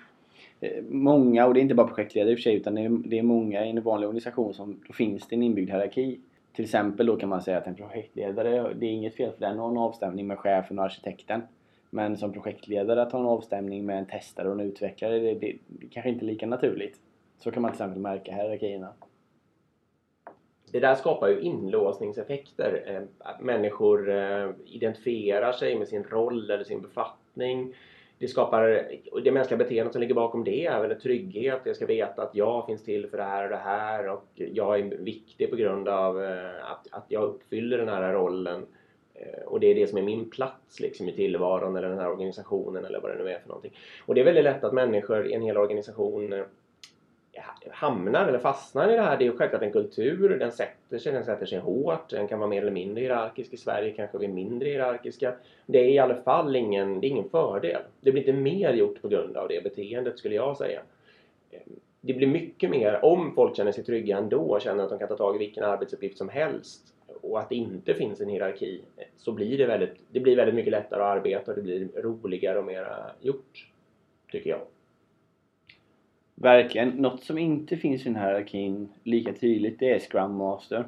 Eh, 0.60 0.82
många, 0.88 1.46
och 1.46 1.54
det 1.54 1.60
är 1.60 1.62
inte 1.62 1.74
bara 1.74 1.86
projektledare 1.86 2.32
i 2.32 2.34
och 2.34 2.38
för 2.38 2.42
sig, 2.42 2.54
utan 2.54 2.74
det 2.74 2.80
är, 2.80 2.88
det 2.88 3.18
är 3.18 3.22
många 3.22 3.64
i 3.64 3.70
en 3.70 3.82
vanlig 3.82 4.08
organisation 4.08 4.54
som 4.54 4.80
då 4.86 4.92
finns 4.92 5.28
det 5.28 5.36
en 5.36 5.42
inbyggd 5.42 5.70
hierarki. 5.70 6.20
Till 6.52 6.64
exempel 6.64 7.06
då 7.06 7.16
kan 7.16 7.28
man 7.28 7.42
säga 7.42 7.58
att 7.58 7.66
en 7.66 7.74
projektledare, 7.74 8.74
det 8.74 8.86
är 8.86 8.90
inget 8.90 9.14
fel 9.14 9.32
för 9.32 9.40
den 9.40 9.58
har 9.58 9.70
en 9.70 9.78
avstämning 9.78 10.26
med 10.26 10.38
chefen 10.38 10.78
och 10.78 10.84
arkitekten. 10.84 11.42
Men 11.90 12.16
som 12.16 12.32
projektledare 12.32 13.02
att 13.02 13.12
ha 13.12 13.20
en 13.20 13.26
avstämning 13.26 13.86
med 13.86 13.98
en 13.98 14.06
testare 14.06 14.48
och 14.48 14.54
en 14.54 14.66
utvecklare, 14.66 15.18
det, 15.18 15.34
det, 15.34 15.56
det 15.66 15.86
kanske 15.90 16.10
inte 16.10 16.24
är 16.24 16.26
lika 16.26 16.46
naturligt. 16.46 17.00
Så 17.38 17.50
kan 17.50 17.62
man 17.62 17.70
till 17.70 17.76
exempel 17.76 18.02
märka 18.02 18.32
hierarkierna 18.32 18.88
det 20.72 20.80
där 20.80 20.94
skapar 20.94 21.28
ju 21.28 21.40
inlåsningseffekter. 21.40 22.82
Eh, 22.86 23.02
att 23.18 23.40
människor 23.40 24.10
eh, 24.10 24.50
identifierar 24.64 25.52
sig 25.52 25.78
med 25.78 25.88
sin 25.88 26.04
roll 26.04 26.50
eller 26.50 26.64
sin 26.64 26.82
befattning. 26.82 27.74
Det 28.18 28.28
skapar, 28.28 28.88
det 29.24 29.32
mänskliga 29.32 29.58
beteendet 29.58 29.92
som 29.92 30.00
ligger 30.00 30.14
bakom 30.14 30.44
det 30.44 30.66
är 30.66 30.80
väl 30.80 30.90
en 30.90 31.00
trygghet. 31.00 31.60
Jag 31.64 31.76
ska 31.76 31.86
veta 31.86 32.22
att 32.22 32.34
jag 32.34 32.66
finns 32.66 32.84
till 32.84 33.06
för 33.10 33.16
det 33.16 33.24
här 33.24 33.44
och 33.44 33.50
det 33.50 33.56
här 33.56 34.08
och 34.08 34.24
jag 34.34 34.80
är 34.80 34.84
viktig 34.84 35.50
på 35.50 35.56
grund 35.56 35.88
av 35.88 36.24
eh, 36.24 36.70
att, 36.70 36.86
att 36.90 37.04
jag 37.08 37.22
uppfyller 37.22 37.78
den 37.78 37.88
här 37.88 38.12
rollen. 38.12 38.66
Och 39.46 39.60
det 39.60 39.66
är 39.66 39.74
det 39.74 39.86
som 39.86 39.98
är 39.98 40.02
min 40.02 40.30
plats 40.30 40.80
liksom, 40.80 41.08
i 41.08 41.12
tillvaron 41.12 41.76
eller 41.76 41.88
den 41.88 41.98
här 41.98 42.10
organisationen 42.10 42.84
eller 42.84 43.00
vad 43.00 43.10
det 43.10 43.24
nu 43.24 43.30
är 43.30 43.38
för 43.38 43.48
någonting. 43.48 43.72
Och 44.06 44.14
det 44.14 44.20
är 44.20 44.24
väldigt 44.24 44.44
lätt 44.44 44.64
att 44.64 44.72
människor 44.72 45.26
i 45.26 45.32
en 45.32 45.42
hel 45.42 45.56
organisation 45.56 46.44
hamnar 47.70 48.28
eller 48.28 48.38
fastnar 48.38 48.92
i 48.92 48.96
det 48.96 49.02
här. 49.02 49.16
Det 49.16 49.24
är 49.24 49.26
ju 49.26 49.36
självklart 49.36 49.62
en 49.62 49.72
kultur. 49.72 50.38
Den 50.38 50.52
sätter 50.52 50.98
sig, 50.98 51.12
den 51.12 51.24
sätter 51.24 51.46
sig 51.46 51.58
hårt. 51.58 52.10
Den 52.10 52.28
kan 52.28 52.38
vara 52.38 52.50
mer 52.50 52.62
eller 52.62 52.72
mindre 52.72 53.00
hierarkisk. 53.00 53.52
I 53.52 53.56
Sverige 53.56 53.90
kanske 53.90 54.18
vi 54.18 54.24
är 54.24 54.30
mindre 54.30 54.68
hierarkiska. 54.68 55.34
Det 55.66 55.78
är 55.78 55.88
i 55.88 55.98
alla 55.98 56.14
fall 56.14 56.56
ingen, 56.56 57.00
det 57.00 57.06
är 57.06 57.08
ingen 57.08 57.30
fördel. 57.30 57.82
Det 58.00 58.12
blir 58.12 58.22
inte 58.22 58.32
mer 58.32 58.72
gjort 58.72 59.02
på 59.02 59.08
grund 59.08 59.36
av 59.36 59.48
det 59.48 59.62
beteendet 59.62 60.18
skulle 60.18 60.34
jag 60.34 60.56
säga. 60.56 60.80
Ehm, 61.50 61.60
det 62.00 62.14
blir 62.14 62.26
mycket 62.26 62.70
mer, 62.70 63.04
om 63.04 63.34
folk 63.34 63.56
känner 63.56 63.72
sig 63.72 63.84
trygga 63.84 64.16
ändå 64.16 64.40
och 64.40 64.60
känner 64.60 64.84
att 64.84 64.90
de 64.90 64.98
kan 64.98 65.08
ta 65.08 65.16
tag 65.16 65.36
i 65.36 65.38
vilken 65.38 65.64
arbetsuppgift 65.64 66.18
som 66.18 66.28
helst 66.28 66.94
och 67.22 67.40
att 67.40 67.48
det 67.48 67.54
inte 67.54 67.94
finns 67.94 68.20
en 68.20 68.28
hierarki 68.28 68.82
så 69.16 69.32
blir 69.32 69.58
det 69.58 69.66
väldigt, 69.66 69.94
det 70.10 70.20
blir 70.20 70.36
väldigt 70.36 70.54
mycket 70.54 70.70
lättare 70.70 71.02
att 71.02 71.16
arbeta 71.16 71.50
och 71.50 71.56
det 71.56 71.62
blir 71.62 71.88
roligare 71.96 72.58
och 72.58 72.64
mera 72.64 73.10
gjort. 73.20 73.68
Tycker 74.32 74.50
jag. 74.50 74.60
Verkligen. 76.38 76.88
Något 76.88 77.22
som 77.22 77.38
inte 77.38 77.76
finns 77.76 78.00
i 78.00 78.04
den 78.04 78.16
här 78.16 78.28
hierarkin 78.28 78.88
lika 79.02 79.32
tydligt 79.32 79.78
det 79.78 79.90
är 79.90 79.98
Scrum 79.98 80.34
Master. 80.34 80.84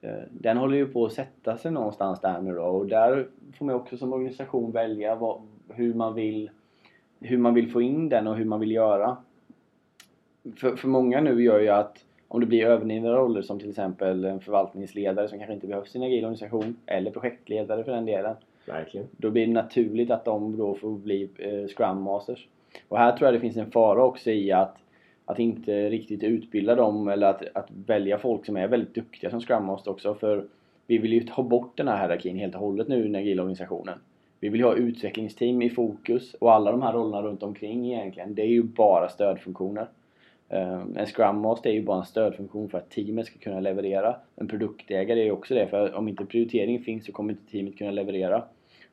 Eh, 0.00 0.22
den 0.30 0.56
håller 0.56 0.76
ju 0.76 0.86
på 0.86 1.06
att 1.06 1.12
sätta 1.12 1.56
sig 1.56 1.70
någonstans 1.70 2.20
där 2.20 2.40
nu 2.40 2.54
då 2.54 2.62
och 2.62 2.86
där 2.86 3.26
får 3.58 3.64
man 3.64 3.74
också 3.74 3.96
som 3.96 4.12
organisation 4.12 4.72
välja 4.72 5.14
vad, 5.14 5.40
hur, 5.68 5.94
man 5.94 6.14
vill, 6.14 6.50
hur 7.20 7.38
man 7.38 7.54
vill 7.54 7.70
få 7.70 7.82
in 7.82 8.08
den 8.08 8.26
och 8.26 8.36
hur 8.36 8.44
man 8.44 8.60
vill 8.60 8.70
göra. 8.70 9.16
För, 10.56 10.76
för 10.76 10.88
många 10.88 11.20
nu 11.20 11.42
gör 11.42 11.60
ju 11.60 11.68
att 11.68 12.04
om 12.28 12.40
det 12.40 12.46
blir 12.46 12.66
övernivåade 12.66 13.16
roller 13.18 13.42
som 13.42 13.58
till 13.58 13.70
exempel 13.70 14.24
en 14.24 14.40
förvaltningsledare 14.40 15.28
som 15.28 15.38
kanske 15.38 15.54
inte 15.54 15.66
behövs 15.66 15.94
i 15.94 15.98
en 15.98 16.04
agil 16.04 16.24
organisation 16.24 16.76
eller 16.86 17.10
projektledare 17.10 17.84
för 17.84 17.92
den 17.92 18.06
delen. 18.06 18.36
Verkligen. 18.66 19.06
Då 19.16 19.30
blir 19.30 19.46
det 19.46 19.52
naturligt 19.52 20.10
att 20.10 20.24
de 20.24 20.56
då 20.56 20.74
får 20.74 20.90
bli 20.90 21.28
eh, 21.38 21.68
Scrum 21.68 22.02
Masters. 22.02 22.48
Och 22.88 22.98
här 22.98 23.16
tror 23.16 23.26
jag 23.26 23.34
det 23.34 23.40
finns 23.40 23.56
en 23.56 23.70
fara 23.70 24.04
också 24.04 24.30
i 24.30 24.52
att, 24.52 24.76
att 25.24 25.38
inte 25.38 25.90
riktigt 25.90 26.22
utbilda 26.22 26.74
dem 26.74 27.08
eller 27.08 27.26
att, 27.26 27.42
att 27.54 27.70
välja 27.86 28.18
folk 28.18 28.46
som 28.46 28.56
är 28.56 28.68
väldigt 28.68 28.94
duktiga 28.94 29.30
som 29.30 29.40
Scrum 29.40 29.64
Master 29.64 29.90
också. 29.90 30.14
För 30.14 30.44
vi 30.86 30.98
vill 30.98 31.12
ju 31.12 31.20
ta 31.20 31.42
bort 31.42 31.76
den 31.76 31.88
här 31.88 31.98
hierarkin 31.98 32.38
helt 32.38 32.54
och 32.54 32.60
hållet 32.60 32.88
nu 32.88 32.98
i 32.98 33.02
den 33.02 33.14
agila 33.14 33.42
organisationen. 33.42 33.98
Vi 34.40 34.48
vill 34.48 34.60
ju 34.60 34.66
ha 34.66 34.74
utvecklingsteam 34.74 35.62
i 35.62 35.70
fokus 35.70 36.34
och 36.34 36.52
alla 36.52 36.70
de 36.70 36.82
här 36.82 36.92
rollerna 36.92 37.22
runt 37.22 37.42
omkring 37.42 37.92
egentligen, 37.92 38.34
det 38.34 38.42
är 38.42 38.46
ju 38.46 38.62
bara 38.62 39.08
stödfunktioner. 39.08 39.86
Eh, 40.48 40.80
en 40.96 41.06
Scrum 41.06 41.40
Master 41.40 41.70
är 41.70 41.74
ju 41.74 41.82
bara 41.82 41.98
en 41.98 42.04
stödfunktion 42.04 42.68
för 42.68 42.78
att 42.78 42.90
teamet 42.90 43.26
ska 43.26 43.38
kunna 43.38 43.60
leverera. 43.60 44.16
En 44.36 44.48
produktägare 44.48 45.20
är 45.20 45.24
ju 45.24 45.30
också 45.30 45.54
det, 45.54 45.66
för 45.66 45.94
om 45.94 46.08
inte 46.08 46.24
prioritering 46.24 46.80
finns 46.80 47.06
så 47.06 47.12
kommer 47.12 47.32
inte 47.32 47.50
teamet 47.52 47.78
kunna 47.78 47.90
leverera. 47.90 48.42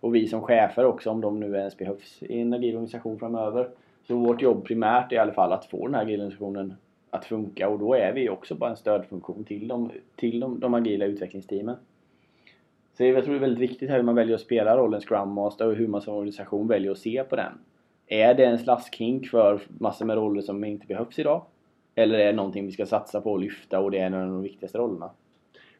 Och 0.02 0.16
vi 0.16 0.28
som 0.28 0.42
chefer 0.42 0.86
också, 0.86 1.10
om 1.10 1.22
de 1.22 1.40
nu 1.40 1.56
ens 1.56 1.78
behövs 1.78 2.24
i 2.24 2.42
en 2.42 2.54
agil 2.54 2.76
organisation 2.76 3.20
framöver. 3.20 3.70
Så 4.08 4.16
vårt 4.16 4.42
jobb 4.42 4.66
primärt 4.66 5.12
är 5.12 5.16
i 5.16 5.20
alla 5.20 5.34
fall 5.34 5.54
att 5.54 5.66
få 5.66 5.88
den 5.88 5.96
här 5.96 6.02
agila 6.02 6.24
organisationen 6.24 6.74
att 7.10 7.26
funka 7.26 7.70
och 7.70 7.80
då 7.80 7.94
är 7.94 8.14
vi 8.14 8.30
också 8.30 8.56
bara 8.56 8.70
en 8.70 8.76
stödfunktion 8.76 9.44
till 9.44 9.68
de, 9.68 9.92
till 10.16 10.40
de, 10.40 10.60
de 10.60 10.74
agila 10.74 11.06
utvecklingsteamen. 11.06 11.76
Så 12.94 13.04
jag 13.04 13.24
tror 13.24 13.34
det 13.34 13.38
är 13.38 13.42
väldigt 13.42 13.70
viktigt 13.70 13.90
här 13.90 13.98
hur 13.98 14.04
man 14.04 14.16
väljer 14.16 14.36
att 14.36 14.42
spela 14.42 14.78
rollen 14.78 15.02
Scrum 15.02 15.30
Master 15.30 15.68
och 15.68 15.76
hur 15.76 15.88
man 15.88 16.02
som 16.02 16.16
organisation 16.16 16.68
väljer 16.68 16.92
att 16.92 16.98
se 16.98 17.24
på 17.24 17.36
den. 17.36 17.54
Är 18.08 18.34
det 18.34 18.46
en 18.46 18.60
slaskhink 18.60 19.28
för 19.28 19.62
massor 19.68 20.06
med 20.06 20.16
roller 20.16 20.42
som 20.42 20.64
inte 20.64 20.88
behövs 20.88 21.20
idag? 21.20 21.46
Eller 21.96 22.20
är 22.20 22.26
det 22.26 22.32
någonting 22.32 22.66
vi 22.66 22.72
ska 22.72 22.86
satsa 22.86 23.22
på 23.22 23.32
och 23.32 23.40
lyfta 23.40 23.80
och 23.80 23.92
det 23.92 24.00
är 24.00 24.06
en 24.06 24.14
av 24.14 24.28
de 24.28 24.42
viktigaste 24.42 24.78
rollerna? 24.78 25.10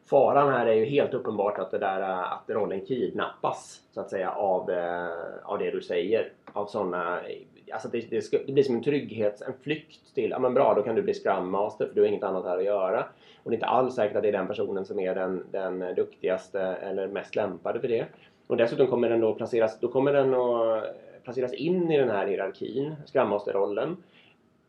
Faran 0.06 0.52
här 0.52 0.66
är 0.66 0.74
ju 0.74 0.84
helt 0.84 1.14
uppenbart 1.14 1.58
att, 1.58 1.70
det 1.70 1.78
där, 1.78 2.00
eh, 2.00 2.32
att 2.32 2.44
rollen 2.48 2.86
kidnappas 2.86 3.80
så 3.90 4.00
att 4.00 4.10
säga 4.10 4.30
av, 4.30 4.70
eh, 4.70 5.08
av 5.42 5.58
det 5.58 5.70
du 5.70 5.80
säger. 5.80 6.32
Av 6.52 6.66
sådana, 6.66 7.20
eh, 7.20 7.36
alltså 7.72 7.88
det, 7.88 8.10
det, 8.10 8.22
ska, 8.22 8.38
det 8.46 8.52
blir 8.52 8.64
som 8.64 8.74
en 8.74 8.82
trygghet, 8.82 9.42
en 9.42 9.52
flykt 9.62 10.14
till, 10.14 10.30
ja 10.30 10.38
men 10.38 10.54
bra 10.54 10.74
då 10.74 10.82
kan 10.82 10.94
du 10.94 11.02
bli 11.02 11.14
Scrum 11.14 11.50
Master 11.50 11.86
för 11.86 11.94
du 11.94 12.00
har 12.00 12.08
inget 12.08 12.22
annat 12.24 12.44
här 12.44 12.58
att 12.58 12.64
göra. 12.64 13.04
Och 13.42 13.50
det 13.50 13.54
är 13.54 13.56
inte 13.56 13.66
alls 13.66 13.94
säkert 13.94 14.16
att 14.16 14.22
det 14.22 14.28
är 14.28 14.32
den 14.32 14.46
personen 14.46 14.84
som 14.84 15.00
är 15.00 15.14
den, 15.14 15.44
den 15.50 15.94
duktigaste 15.94 16.60
eller 16.60 17.06
mest 17.06 17.36
lämpade 17.36 17.80
för 17.80 17.88
det. 17.88 18.06
Och 18.46 18.56
dessutom 18.56 18.86
kommer 18.86 19.08
den 19.08 19.20
då 19.20 19.34
placeras, 19.34 19.80
då 19.80 19.88
kommer 19.88 20.12
den 20.12 20.34
att 20.34 20.84
placeras 21.24 21.52
in 21.52 21.90
i 21.90 21.98
den 21.98 22.10
här 22.10 22.26
hierarkin, 22.26 22.94
Scrum 23.06 23.28
Master-rollen 23.28 23.96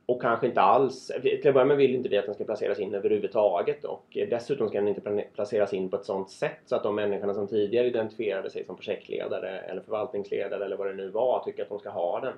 och 0.05 0.21
kanske 0.21 0.47
inte 0.47 0.61
alls, 0.61 1.11
till 1.21 1.47
att 1.47 1.53
börja 1.53 1.65
med 1.65 1.77
vill 1.77 1.95
inte 1.95 2.09
vi 2.09 2.17
att 2.17 2.25
den 2.25 2.35
ska 2.35 2.43
placeras 2.43 2.79
in 2.79 2.95
överhuvudtaget 2.95 3.83
och 3.83 4.17
eh, 4.17 4.29
dessutom 4.29 4.69
ska 4.69 4.77
den 4.77 4.87
inte 4.87 5.25
placeras 5.35 5.73
in 5.73 5.89
på 5.89 5.95
ett 5.95 6.05
sådant 6.05 6.29
sätt 6.29 6.59
så 6.65 6.75
att 6.75 6.83
de 6.83 6.95
människorna 6.95 7.33
som 7.33 7.47
tidigare 7.47 7.87
identifierade 7.87 8.49
sig 8.49 8.65
som 8.65 8.75
projektledare 8.75 9.59
eller 9.59 9.81
förvaltningsledare 9.81 10.65
eller 10.65 10.77
vad 10.77 10.87
det 10.87 10.93
nu 10.93 11.09
var 11.09 11.43
tycker 11.43 11.63
att 11.63 11.69
de 11.69 11.79
ska 11.79 11.89
ha 11.89 12.19
den. 12.19 12.33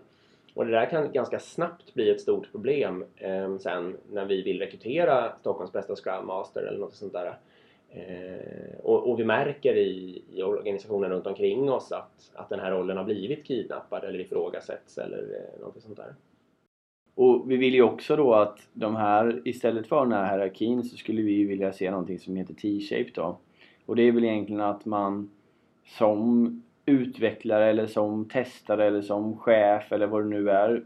Och 0.53 0.65
det 0.65 0.71
där 0.71 0.85
kan 0.85 1.11
ganska 1.11 1.39
snabbt 1.39 1.93
bli 1.93 2.09
ett 2.09 2.21
stort 2.21 2.51
problem 2.51 3.05
eh, 3.17 3.57
sen 3.57 3.97
när 4.11 4.25
vi 4.25 4.41
vill 4.41 4.59
rekrytera 4.59 5.33
Stockholms 5.39 5.71
bästa 5.71 5.95
Scrum 5.95 6.27
Master 6.27 6.61
eller 6.61 6.79
något 6.79 6.95
sånt 6.95 7.13
där. 7.13 7.37
Eh, 7.89 8.79
och, 8.83 9.09
och, 9.09 9.19
vi 9.19 9.25
märker 9.25 9.77
i, 9.77 10.23
i 10.33 10.43
organisationen 10.43 11.09
runt 11.09 11.27
omkring 11.27 11.71
oss 11.71 11.91
att, 11.91 12.31
att 12.33 12.49
den 12.49 12.59
här 12.59 12.71
rollen 12.71 12.97
har 12.97 13.03
blivit 13.03 13.45
kidnappad 13.45 14.03
eller 14.03 14.19
ifrågasätts 14.19 14.97
eller 14.97 15.17
eh, 15.17 15.61
något 15.61 15.81
sånt 15.81 15.97
där. 15.97 16.15
Och 17.15 17.51
vi 17.51 17.57
vill 17.57 17.73
ju 17.73 17.81
också 17.81 18.15
då 18.15 18.33
att 18.33 18.67
de 18.73 18.95
här, 18.95 19.41
istället 19.45 19.87
för 19.87 20.05
den 20.05 20.11
här 20.11 20.37
hierarkin 20.37 20.83
så 20.83 20.97
skulle 20.97 21.21
vi 21.21 21.43
vilja 21.43 21.73
se 21.73 21.91
någonting 21.91 22.19
som 22.19 22.35
heter 22.35 22.53
T-shape 22.53 23.11
då. 23.13 23.37
Och 23.85 23.95
det 23.95 24.03
är 24.03 24.11
väl 24.11 24.23
egentligen 24.23 24.61
att 24.61 24.85
man 24.85 25.29
som 25.85 26.61
utvecklare 26.85 27.69
eller 27.69 27.87
som 27.87 28.25
testare 28.25 28.85
eller 28.85 29.01
som 29.01 29.37
chef 29.37 29.91
eller 29.91 30.07
vad 30.07 30.23
det 30.23 30.29
nu 30.29 30.49
är. 30.49 30.83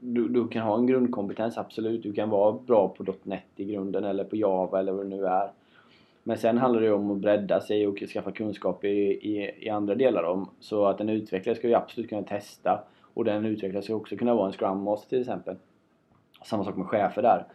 Du, 0.00 0.28
du 0.28 0.48
kan 0.48 0.62
ha 0.62 0.78
en 0.78 0.86
grundkompetens, 0.86 1.58
absolut. 1.58 2.02
Du 2.02 2.12
kan 2.12 2.30
vara 2.30 2.52
bra 2.52 2.88
på 2.88 3.14
.NET 3.22 3.42
i 3.56 3.64
grunden 3.64 4.04
eller 4.04 4.24
på 4.24 4.36
Java 4.36 4.80
eller 4.80 4.92
vad 4.92 5.06
det 5.06 5.16
nu 5.16 5.26
är. 5.26 5.50
Men 6.22 6.38
sen 6.38 6.58
handlar 6.58 6.80
det 6.80 6.92
om 6.92 7.10
att 7.10 7.18
bredda 7.18 7.60
sig 7.60 7.86
och 7.86 7.98
skaffa 7.98 8.32
kunskap 8.32 8.84
i, 8.84 8.88
i, 8.88 9.50
i 9.66 9.68
andra 9.68 9.94
delar 9.94 10.22
om. 10.22 10.50
Så 10.60 10.86
att 10.86 11.00
en 11.00 11.08
utvecklare 11.08 11.56
ska 11.56 11.68
ju 11.68 11.74
absolut 11.74 12.08
kunna 12.08 12.22
testa 12.22 12.80
och 13.14 13.24
den 13.24 13.44
utvecklare 13.44 13.82
ska 13.82 13.94
också 13.94 14.16
kunna 14.16 14.34
vara 14.34 14.46
en 14.46 14.52
Scrum 14.52 14.82
Master 14.82 15.08
till 15.08 15.20
exempel. 15.20 15.56
Samma 16.44 16.64
sak 16.64 16.76
med 16.76 16.86
chefer 16.86 17.22
där. 17.22 17.46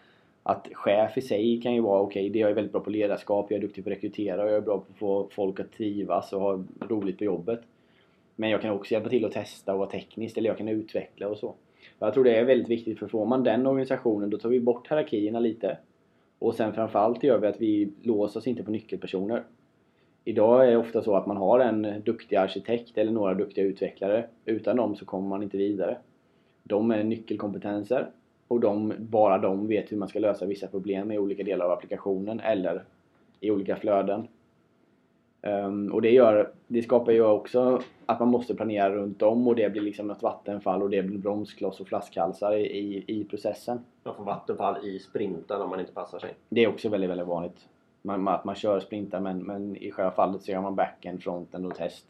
Att 0.44 0.68
chef 0.74 1.18
i 1.18 1.22
sig 1.22 1.62
kan 1.62 1.74
ju 1.74 1.82
vara 1.82 2.02
okej, 2.02 2.30
okay, 2.30 2.42
jag 2.42 2.52
är 2.52 2.56
väldigt 2.56 2.72
bra 2.72 2.82
på 2.82 2.90
ledarskap, 2.90 3.46
jag 3.50 3.58
är 3.58 3.62
duktig 3.62 3.84
på 3.84 3.90
att 3.90 3.96
rekrytera 3.96 4.44
och 4.44 4.50
jag 4.50 4.56
är 4.56 4.62
bra 4.62 4.78
på 4.78 4.92
att 4.92 4.98
få 4.98 5.30
folk 5.32 5.60
att 5.60 5.72
trivas 5.72 6.34
och 6.34 6.42
ha 6.42 6.64
roligt 6.80 7.18
på 7.18 7.24
jobbet. 7.24 7.62
Men 8.36 8.50
jag 8.50 8.62
kan 8.62 8.72
också 8.72 8.94
hjälpa 8.94 9.10
till 9.10 9.26
att 9.26 9.32
testa 9.32 9.74
och 9.74 9.80
vara 9.80 9.90
teknisk 9.90 10.38
eller 10.38 10.50
jag 10.50 10.58
kan 10.58 10.68
utveckla 10.68 11.28
och 11.28 11.38
så. 11.38 11.56
Jag 12.00 12.14
tror 12.14 12.24
det 12.24 12.36
är 12.36 12.46
väldigt 12.46 12.70
viktigt 12.70 13.00
för 13.00 13.08
får 13.08 13.26
man 13.26 13.44
den 13.44 13.68
organisationen 13.68 14.30
då 14.30 14.38
tar 14.38 14.50
vi 14.50 14.60
bort 14.60 14.92
hierarkierna 14.92 15.40
lite. 15.40 15.78
Och 16.40 16.56
sen 16.56 16.74
framförallt 16.74 17.24
gör 17.24 17.38
vi 17.38 17.48
att 17.48 17.62
vi 17.62 17.92
låser 18.02 18.40
oss 18.40 18.48
inte 18.48 18.64
på 18.64 18.72
nyckelpersoner. 18.72 19.44
Idag 20.26 20.68
är 20.68 20.72
det 20.72 20.78
ofta 20.78 21.02
så 21.02 21.16
att 21.16 21.28
man 21.28 21.38
har 21.38 21.60
en 21.60 22.02
duktig 22.06 22.36
arkitekt 22.36 22.98
eller 22.98 23.12
några 23.12 23.34
duktiga 23.34 23.66
utvecklare. 23.66 24.26
Utan 24.46 24.78
dem 24.78 24.96
så 24.96 25.06
kommer 25.06 25.30
man 25.30 25.44
inte 25.44 25.58
vidare. 25.58 25.98
De 26.64 26.92
är 26.92 27.04
nyckelkompetenser 27.04 28.10
och 28.54 28.60
de, 28.60 28.94
bara 29.00 29.38
de 29.38 29.68
vet 29.68 29.92
hur 29.92 29.98
man 29.98 30.08
ska 30.08 30.20
lösa 30.20 30.46
vissa 30.46 30.68
problem 30.68 31.12
i 31.12 31.18
olika 31.18 31.44
delar 31.44 31.66
av 31.66 31.72
applikationen 31.72 32.40
eller 32.40 32.84
i 33.40 33.52
olika 33.52 33.76
flöden. 33.76 34.28
Um, 35.42 35.92
och 35.92 36.02
det, 36.02 36.12
gör, 36.12 36.52
det 36.68 36.84
skapar 36.84 37.12
ju 37.12 37.24
också 37.26 37.82
att 38.06 38.20
man 38.20 38.30
måste 38.30 38.56
planera 38.56 38.96
runt 38.96 39.22
om 39.22 39.48
och 39.48 39.56
det 39.56 39.70
blir 39.70 39.82
liksom 39.82 40.10
ett 40.12 40.22
vattenfall 40.22 40.82
och 40.82 40.90
det 40.90 41.04
blir 41.04 41.18
bromskloss 41.18 41.80
och 41.80 41.88
flaskhalsar 41.88 42.56
i, 42.56 42.66
i, 42.66 43.04
i 43.08 43.24
processen. 43.24 43.80
Man 44.04 44.16
får 44.16 44.24
vattenfall 44.24 44.88
i 44.88 45.00
sprinten 45.00 45.62
om 45.62 45.70
man 45.70 45.80
inte 45.80 45.94
passar 45.94 46.20
sig. 46.20 46.34
Det 46.50 46.64
är 46.64 46.68
också 46.68 46.90
väldigt, 46.90 47.10
väldigt 47.10 47.28
vanligt. 47.28 47.68
Man, 48.02 48.28
att 48.28 48.46
man 48.46 48.56
kör 48.56 48.80
sprintar 48.80 49.20
men, 49.20 49.44
men 49.44 49.76
i 49.76 49.92
själva 49.92 50.12
fallet 50.12 50.42
så 50.42 50.52
gör 50.52 50.62
man 50.62 50.76
backend, 50.76 51.24
fronten 51.24 51.66
och 51.66 51.76
test. 51.76 52.06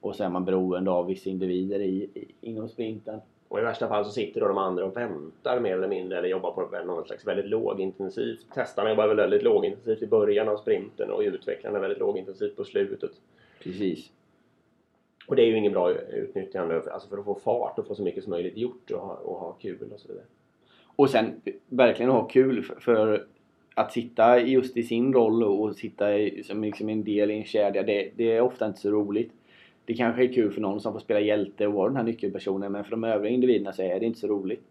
Och 0.00 0.16
så 0.16 0.24
är 0.24 0.28
man 0.28 0.44
beroende 0.44 0.90
av 0.90 1.06
vissa 1.06 1.30
individer 1.30 1.80
i, 1.80 2.10
i, 2.14 2.34
inom 2.40 2.68
sprinten. 2.68 3.20
Och 3.48 3.58
i 3.58 3.62
värsta 3.62 3.88
fall 3.88 4.04
så 4.04 4.10
sitter 4.10 4.40
då 4.40 4.48
de 4.48 4.58
andra 4.58 4.84
och 4.84 4.96
väntar 4.96 5.60
mer 5.60 5.72
eller 5.72 5.88
mindre 5.88 6.18
eller 6.18 6.28
jobbar 6.28 6.52
på 6.52 6.84
något 6.84 7.06
slags 7.06 7.26
väldigt 7.26 7.46
lågintensivt. 7.46 8.46
Testarna 8.54 8.90
jobbar 8.90 9.14
väldigt 9.14 9.42
lågintensivt 9.42 10.02
i 10.02 10.06
början 10.06 10.48
av 10.48 10.56
sprinten 10.56 11.10
och 11.10 11.20
utvecklarna 11.20 11.78
väldigt 11.78 11.98
lågintensivt 11.98 12.56
på 12.56 12.64
slutet. 12.64 13.10
Precis. 13.62 14.10
Och 15.26 15.36
det 15.36 15.42
är 15.42 15.46
ju 15.46 15.56
ingen 15.56 15.72
bra 15.72 15.92
utnyttjande 15.92 16.82
alltså 16.92 17.08
för 17.08 17.18
att 17.18 17.24
få 17.24 17.34
fart 17.34 17.78
och 17.78 17.86
få 17.86 17.94
så 17.94 18.02
mycket 18.02 18.24
som 18.24 18.30
möjligt 18.30 18.56
gjort 18.56 18.90
och 18.90 19.00
ha, 19.00 19.14
och 19.14 19.38
ha 19.38 19.52
kul 19.52 19.92
och 19.92 20.00
så 20.00 20.08
vidare. 20.08 20.24
Och 20.96 21.10
sen 21.10 21.40
verkligen 21.68 22.10
ha 22.10 22.28
kul 22.28 22.62
för, 22.62 22.80
för 22.80 23.26
att 23.74 23.92
sitta 23.92 24.40
just 24.40 24.76
i 24.76 24.82
sin 24.82 25.12
roll 25.12 25.44
och 25.44 25.76
sitta 25.76 26.18
i, 26.18 26.42
som 26.42 26.64
liksom 26.64 26.88
en 26.88 27.04
del 27.04 27.30
i 27.30 27.34
en 27.34 27.44
kedja, 27.44 27.82
det, 27.82 28.10
det 28.16 28.32
är 28.32 28.40
ofta 28.40 28.66
inte 28.66 28.80
så 28.80 28.90
roligt 28.90 29.32
det 29.86 29.94
kanske 29.94 30.24
är 30.24 30.32
kul 30.32 30.52
för 30.52 30.60
någon 30.60 30.80
som 30.80 30.92
får 30.92 31.00
spela 31.00 31.20
hjälte 31.20 31.66
och 31.66 31.72
vara 31.72 31.88
den 31.88 31.96
här 31.96 32.04
nyckelpersonen 32.04 32.72
men 32.72 32.84
för 32.84 32.90
de 32.90 33.04
övriga 33.04 33.34
individerna 33.34 33.72
så 33.72 33.82
är 33.82 34.00
det 34.00 34.06
inte 34.06 34.18
så 34.18 34.26
roligt. 34.26 34.64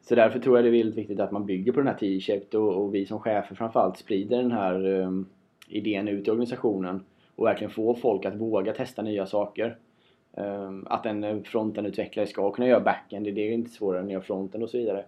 Så 0.00 0.14
därför 0.14 0.38
tror 0.38 0.56
jag 0.56 0.64
det 0.64 0.68
är 0.68 0.78
väldigt 0.78 0.98
viktigt 0.98 1.20
att 1.20 1.32
man 1.32 1.46
bygger 1.46 1.72
på 1.72 1.80
den 1.80 1.86
här 1.86 1.94
T-shaped 1.94 2.60
och, 2.60 2.82
och, 2.82 2.94
vi 2.94 3.06
som 3.06 3.20
chefer 3.20 3.54
framförallt 3.54 3.96
sprider 3.96 4.36
den 4.36 4.52
här 4.52 4.86
um, 4.86 5.26
idén 5.68 6.08
ut 6.08 6.28
i 6.28 6.30
organisationen 6.30 7.04
och 7.36 7.46
verkligen 7.46 7.70
får 7.70 7.94
folk 7.94 8.24
att 8.24 8.36
våga 8.36 8.72
testa 8.72 9.02
nya 9.02 9.26
saker. 9.26 9.76
Um, 10.32 10.86
att 10.90 11.06
en 11.06 11.24
eh, 11.24 11.42
fronten-utvecklare 11.42 12.26
ska 12.26 12.50
kunna 12.50 12.68
göra 12.68 12.80
backend, 12.80 13.24
det 13.24 13.48
är 13.48 13.52
inte 13.52 13.70
svårare 13.70 14.00
än 14.00 14.06
att 14.06 14.12
göra 14.12 14.22
fronten 14.22 14.62
och 14.62 14.70
så 14.70 14.78
vidare. 14.78 15.04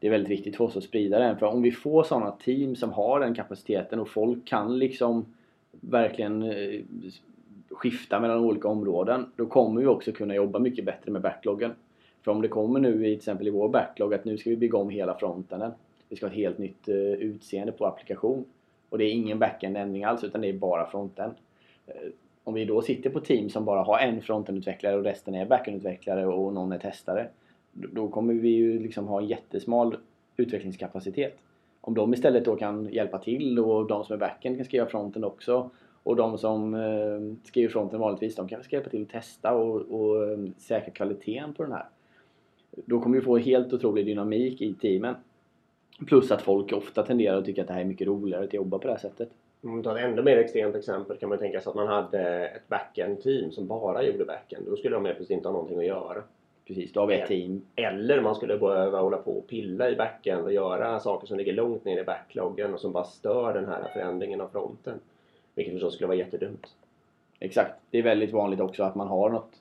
Det 0.00 0.06
är 0.06 0.10
väldigt 0.10 0.30
viktigt 0.30 0.56
för 0.56 0.64
oss 0.64 0.76
att 0.76 0.84
sprida 0.84 1.18
den 1.18 1.38
för 1.38 1.46
om 1.46 1.62
vi 1.62 1.72
får 1.72 2.02
sådana 2.02 2.30
team 2.30 2.76
som 2.76 2.92
har 2.92 3.20
den 3.20 3.34
kapaciteten 3.34 4.00
och 4.00 4.08
folk 4.08 4.48
kan 4.48 4.78
liksom 4.78 5.34
verkligen 5.70 6.42
uh, 6.42 6.82
skifta 7.70 8.20
mellan 8.20 8.38
olika 8.38 8.68
områden, 8.68 9.26
då 9.36 9.46
kommer 9.46 9.80
vi 9.80 9.86
också 9.86 10.12
kunna 10.12 10.34
jobba 10.34 10.58
mycket 10.58 10.84
bättre 10.84 11.12
med 11.12 11.22
backloggen. 11.22 11.72
För 12.24 12.30
om 12.30 12.42
det 12.42 12.48
kommer 12.48 12.80
nu 12.80 12.94
i 12.94 13.10
till 13.10 13.16
exempel 13.16 13.46
i 13.46 13.50
vår 13.50 13.68
backlog 13.68 14.14
att 14.14 14.24
nu 14.24 14.38
ska 14.38 14.50
vi 14.50 14.56
bygga 14.56 14.78
om 14.78 14.90
hela 14.90 15.14
frontenden. 15.14 15.72
Vi 16.08 16.16
ska 16.16 16.26
ha 16.26 16.30
ett 16.30 16.36
helt 16.36 16.58
nytt 16.58 16.88
eh, 16.88 16.96
utseende 16.96 17.72
på 17.72 17.86
applikation. 17.86 18.44
Och 18.88 18.98
det 18.98 19.04
är 19.04 19.12
ingen 19.12 19.38
backend-ändring 19.38 20.04
alls 20.04 20.24
utan 20.24 20.40
det 20.40 20.48
är 20.48 20.52
bara 20.52 20.90
fronten. 20.90 21.30
Eh, 21.86 21.94
om 22.44 22.54
vi 22.54 22.64
då 22.64 22.82
sitter 22.82 23.10
på 23.10 23.20
team 23.20 23.48
som 23.48 23.64
bara 23.64 23.82
har 23.82 23.98
en 23.98 24.22
frontendutvecklare 24.22 24.96
och 24.96 25.04
resten 25.04 25.34
är 25.34 25.46
backendutvecklare 25.46 26.26
och 26.26 26.52
någon 26.52 26.72
är 26.72 26.78
testare. 26.78 27.28
Då 27.72 28.08
kommer 28.08 28.34
vi 28.34 28.48
ju 28.48 28.78
liksom 28.78 29.08
ha 29.08 29.20
en 29.20 29.26
jättesmal 29.26 29.96
utvecklingskapacitet. 30.36 31.38
Om 31.80 31.94
de 31.94 32.14
istället 32.14 32.44
då 32.44 32.56
kan 32.56 32.88
hjälpa 32.92 33.18
till 33.18 33.58
och 33.58 33.86
de 33.86 34.04
som 34.04 34.14
är 34.14 34.18
backend 34.18 34.56
kan 34.56 34.64
skriva 34.64 34.86
fronten 34.86 35.24
också 35.24 35.70
och 36.02 36.16
de 36.16 36.38
som 36.38 36.74
eh, 36.74 37.46
skriver 37.48 37.68
fronten 37.68 38.00
vanligtvis, 38.00 38.36
de 38.36 38.48
kanske 38.48 38.64
ska 38.64 38.76
hjälpa 38.76 38.90
till 38.90 39.02
att 39.02 39.08
testa 39.08 39.54
och, 39.54 39.76
och 39.76 40.30
eh, 40.30 40.38
säkra 40.56 40.90
kvaliteten 40.90 41.54
på 41.54 41.62
den 41.62 41.72
här. 41.72 41.86
Då 42.70 43.00
kommer 43.00 43.18
vi 43.18 43.24
få 43.24 43.38
helt 43.38 43.72
otrolig 43.72 44.06
dynamik 44.06 44.60
i 44.60 44.74
teamen. 44.74 45.14
Plus 46.06 46.30
att 46.30 46.42
folk 46.42 46.72
ofta 46.72 47.02
tenderar 47.02 47.38
att 47.38 47.44
tycka 47.44 47.62
att 47.62 47.68
det 47.68 47.74
här 47.74 47.80
är 47.80 47.84
mycket 47.84 48.06
roligare 48.06 48.44
att 48.44 48.54
jobba 48.54 48.78
på 48.78 48.86
det 48.86 48.92
här 48.92 49.00
sättet. 49.00 49.30
Om 49.62 49.70
man 49.70 49.82
tar 49.82 49.96
ett 49.96 50.04
ännu 50.04 50.22
mer 50.22 50.36
extremt 50.36 50.74
exempel 50.74 51.16
kan 51.16 51.28
man 51.28 51.38
tänka 51.38 51.60
sig 51.60 51.70
att 51.70 51.76
man 51.76 51.88
hade 51.88 52.48
ett 52.48 52.68
backend-team 52.68 53.50
som 53.50 53.66
bara 53.66 54.02
gjorde 54.02 54.24
backend. 54.24 54.66
Då 54.66 54.76
skulle 54.76 54.96
de 54.96 55.04
helt 55.04 55.16
plötsligt 55.16 55.36
inte 55.36 55.48
ha 55.48 55.52
någonting 55.52 55.78
att 55.78 55.86
göra. 55.86 56.22
Precis, 56.66 56.92
då 56.92 57.00
har 57.00 57.06
vi 57.06 57.14
ett 57.14 57.28
team. 57.28 57.62
Eller 57.76 58.20
man 58.20 58.34
skulle 58.34 58.58
behöva 58.58 59.00
hålla 59.00 59.16
på 59.16 59.30
och 59.30 59.46
pilla 59.46 59.90
i 59.90 59.96
backend 59.96 60.44
och 60.44 60.52
göra 60.52 61.00
saker 61.00 61.26
som 61.26 61.38
ligger 61.38 61.52
långt 61.52 61.84
ner 61.84 62.00
i 62.00 62.04
backloggen 62.04 62.74
och 62.74 62.80
som 62.80 62.92
bara 62.92 63.04
stör 63.04 63.54
den 63.54 63.66
här 63.66 63.90
förändringen 63.92 64.40
av 64.40 64.48
fronten. 64.48 65.00
Vilket 65.58 65.74
förstås 65.74 65.94
skulle 65.94 66.08
vara 66.08 66.18
jättedumt. 66.18 66.66
Exakt. 67.40 67.74
Det 67.90 67.98
är 67.98 68.02
väldigt 68.02 68.32
vanligt 68.32 68.60
också 68.60 68.82
att 68.82 68.94
man 68.94 69.08
har 69.08 69.30
något 69.30 69.52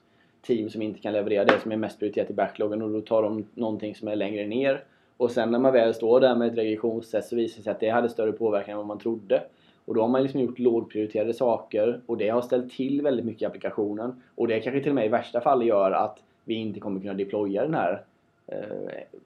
team 0.42 0.70
som 0.70 0.82
inte 0.82 1.00
kan 1.00 1.14
leverera 1.14 1.46
det 1.46 1.60
som 1.60 1.72
är 1.72 1.78
mest 1.78 2.00
prioriterat 2.00 2.30
i 2.30 2.34
backloggen 2.34 2.82
och 2.82 2.90
då 2.90 3.02
tar 3.02 3.24
de 3.24 3.46
någonting 3.54 3.96
som 3.96 4.08
är 4.08 4.16
längre 4.16 4.48
ner. 4.48 4.84
Och 5.18 5.32
sen 5.32 5.52
när 5.52 5.60
man 5.60 5.74
väl 5.74 5.94
står 5.94 6.20
där 6.20 6.36
med 6.36 6.48
ett 6.48 6.58
regressionstest 6.58 7.30
så 7.30 7.36
visar 7.36 7.58
det 7.58 7.64
sig 7.64 7.72
att 7.72 7.80
det 7.80 7.90
hade 7.90 8.10
större 8.10 8.32
påverkan 8.32 8.72
än 8.72 8.78
vad 8.78 8.86
man 8.86 9.00
trodde. 9.00 9.44
Och 9.86 9.94
då 9.96 10.02
har 10.02 10.08
man 10.08 10.24
liksom 10.24 10.42
gjort 10.42 10.60
lågprioriterade 10.60 11.34
saker 11.34 12.02
och 12.06 12.18
det 12.18 12.30
har 12.30 12.42
ställt 12.42 12.72
till 12.72 13.02
väldigt 13.02 13.26
mycket 13.26 13.42
i 13.42 13.46
applikationen. 13.46 14.22
Och 14.36 14.48
det 14.48 14.60
kanske 14.60 14.82
till 14.82 14.92
och 14.92 14.96
med 14.96 15.06
i 15.06 15.10
värsta 15.10 15.42
fall 15.42 15.68
gör 15.68 15.92
att 15.92 16.24
vi 16.44 16.54
inte 16.54 16.80
kommer 16.80 17.00
kunna 17.00 17.14
deploya 17.14 17.62
den 17.62 17.74
här 17.74 18.04
eh, 18.48 19.18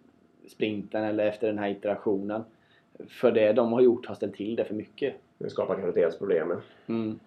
sprinten 0.48 1.04
eller 1.04 1.26
efter 1.26 1.48
den 1.48 1.58
här 1.58 1.70
iterationen 1.70 2.44
för 3.10 3.32
det 3.32 3.54
de 3.54 3.74
har 3.74 3.82
gjort 3.82 4.06
har 4.06 4.16
ställt 4.16 4.36
till 4.36 4.56
det 4.56 4.66
för 4.66 4.74
mycket. 4.74 5.16
Det 5.38 5.50
skapar 5.50 5.76
kanske 5.76 6.02
dels 6.02 6.18
problemen. 6.18 6.62
Mm. 6.88 7.20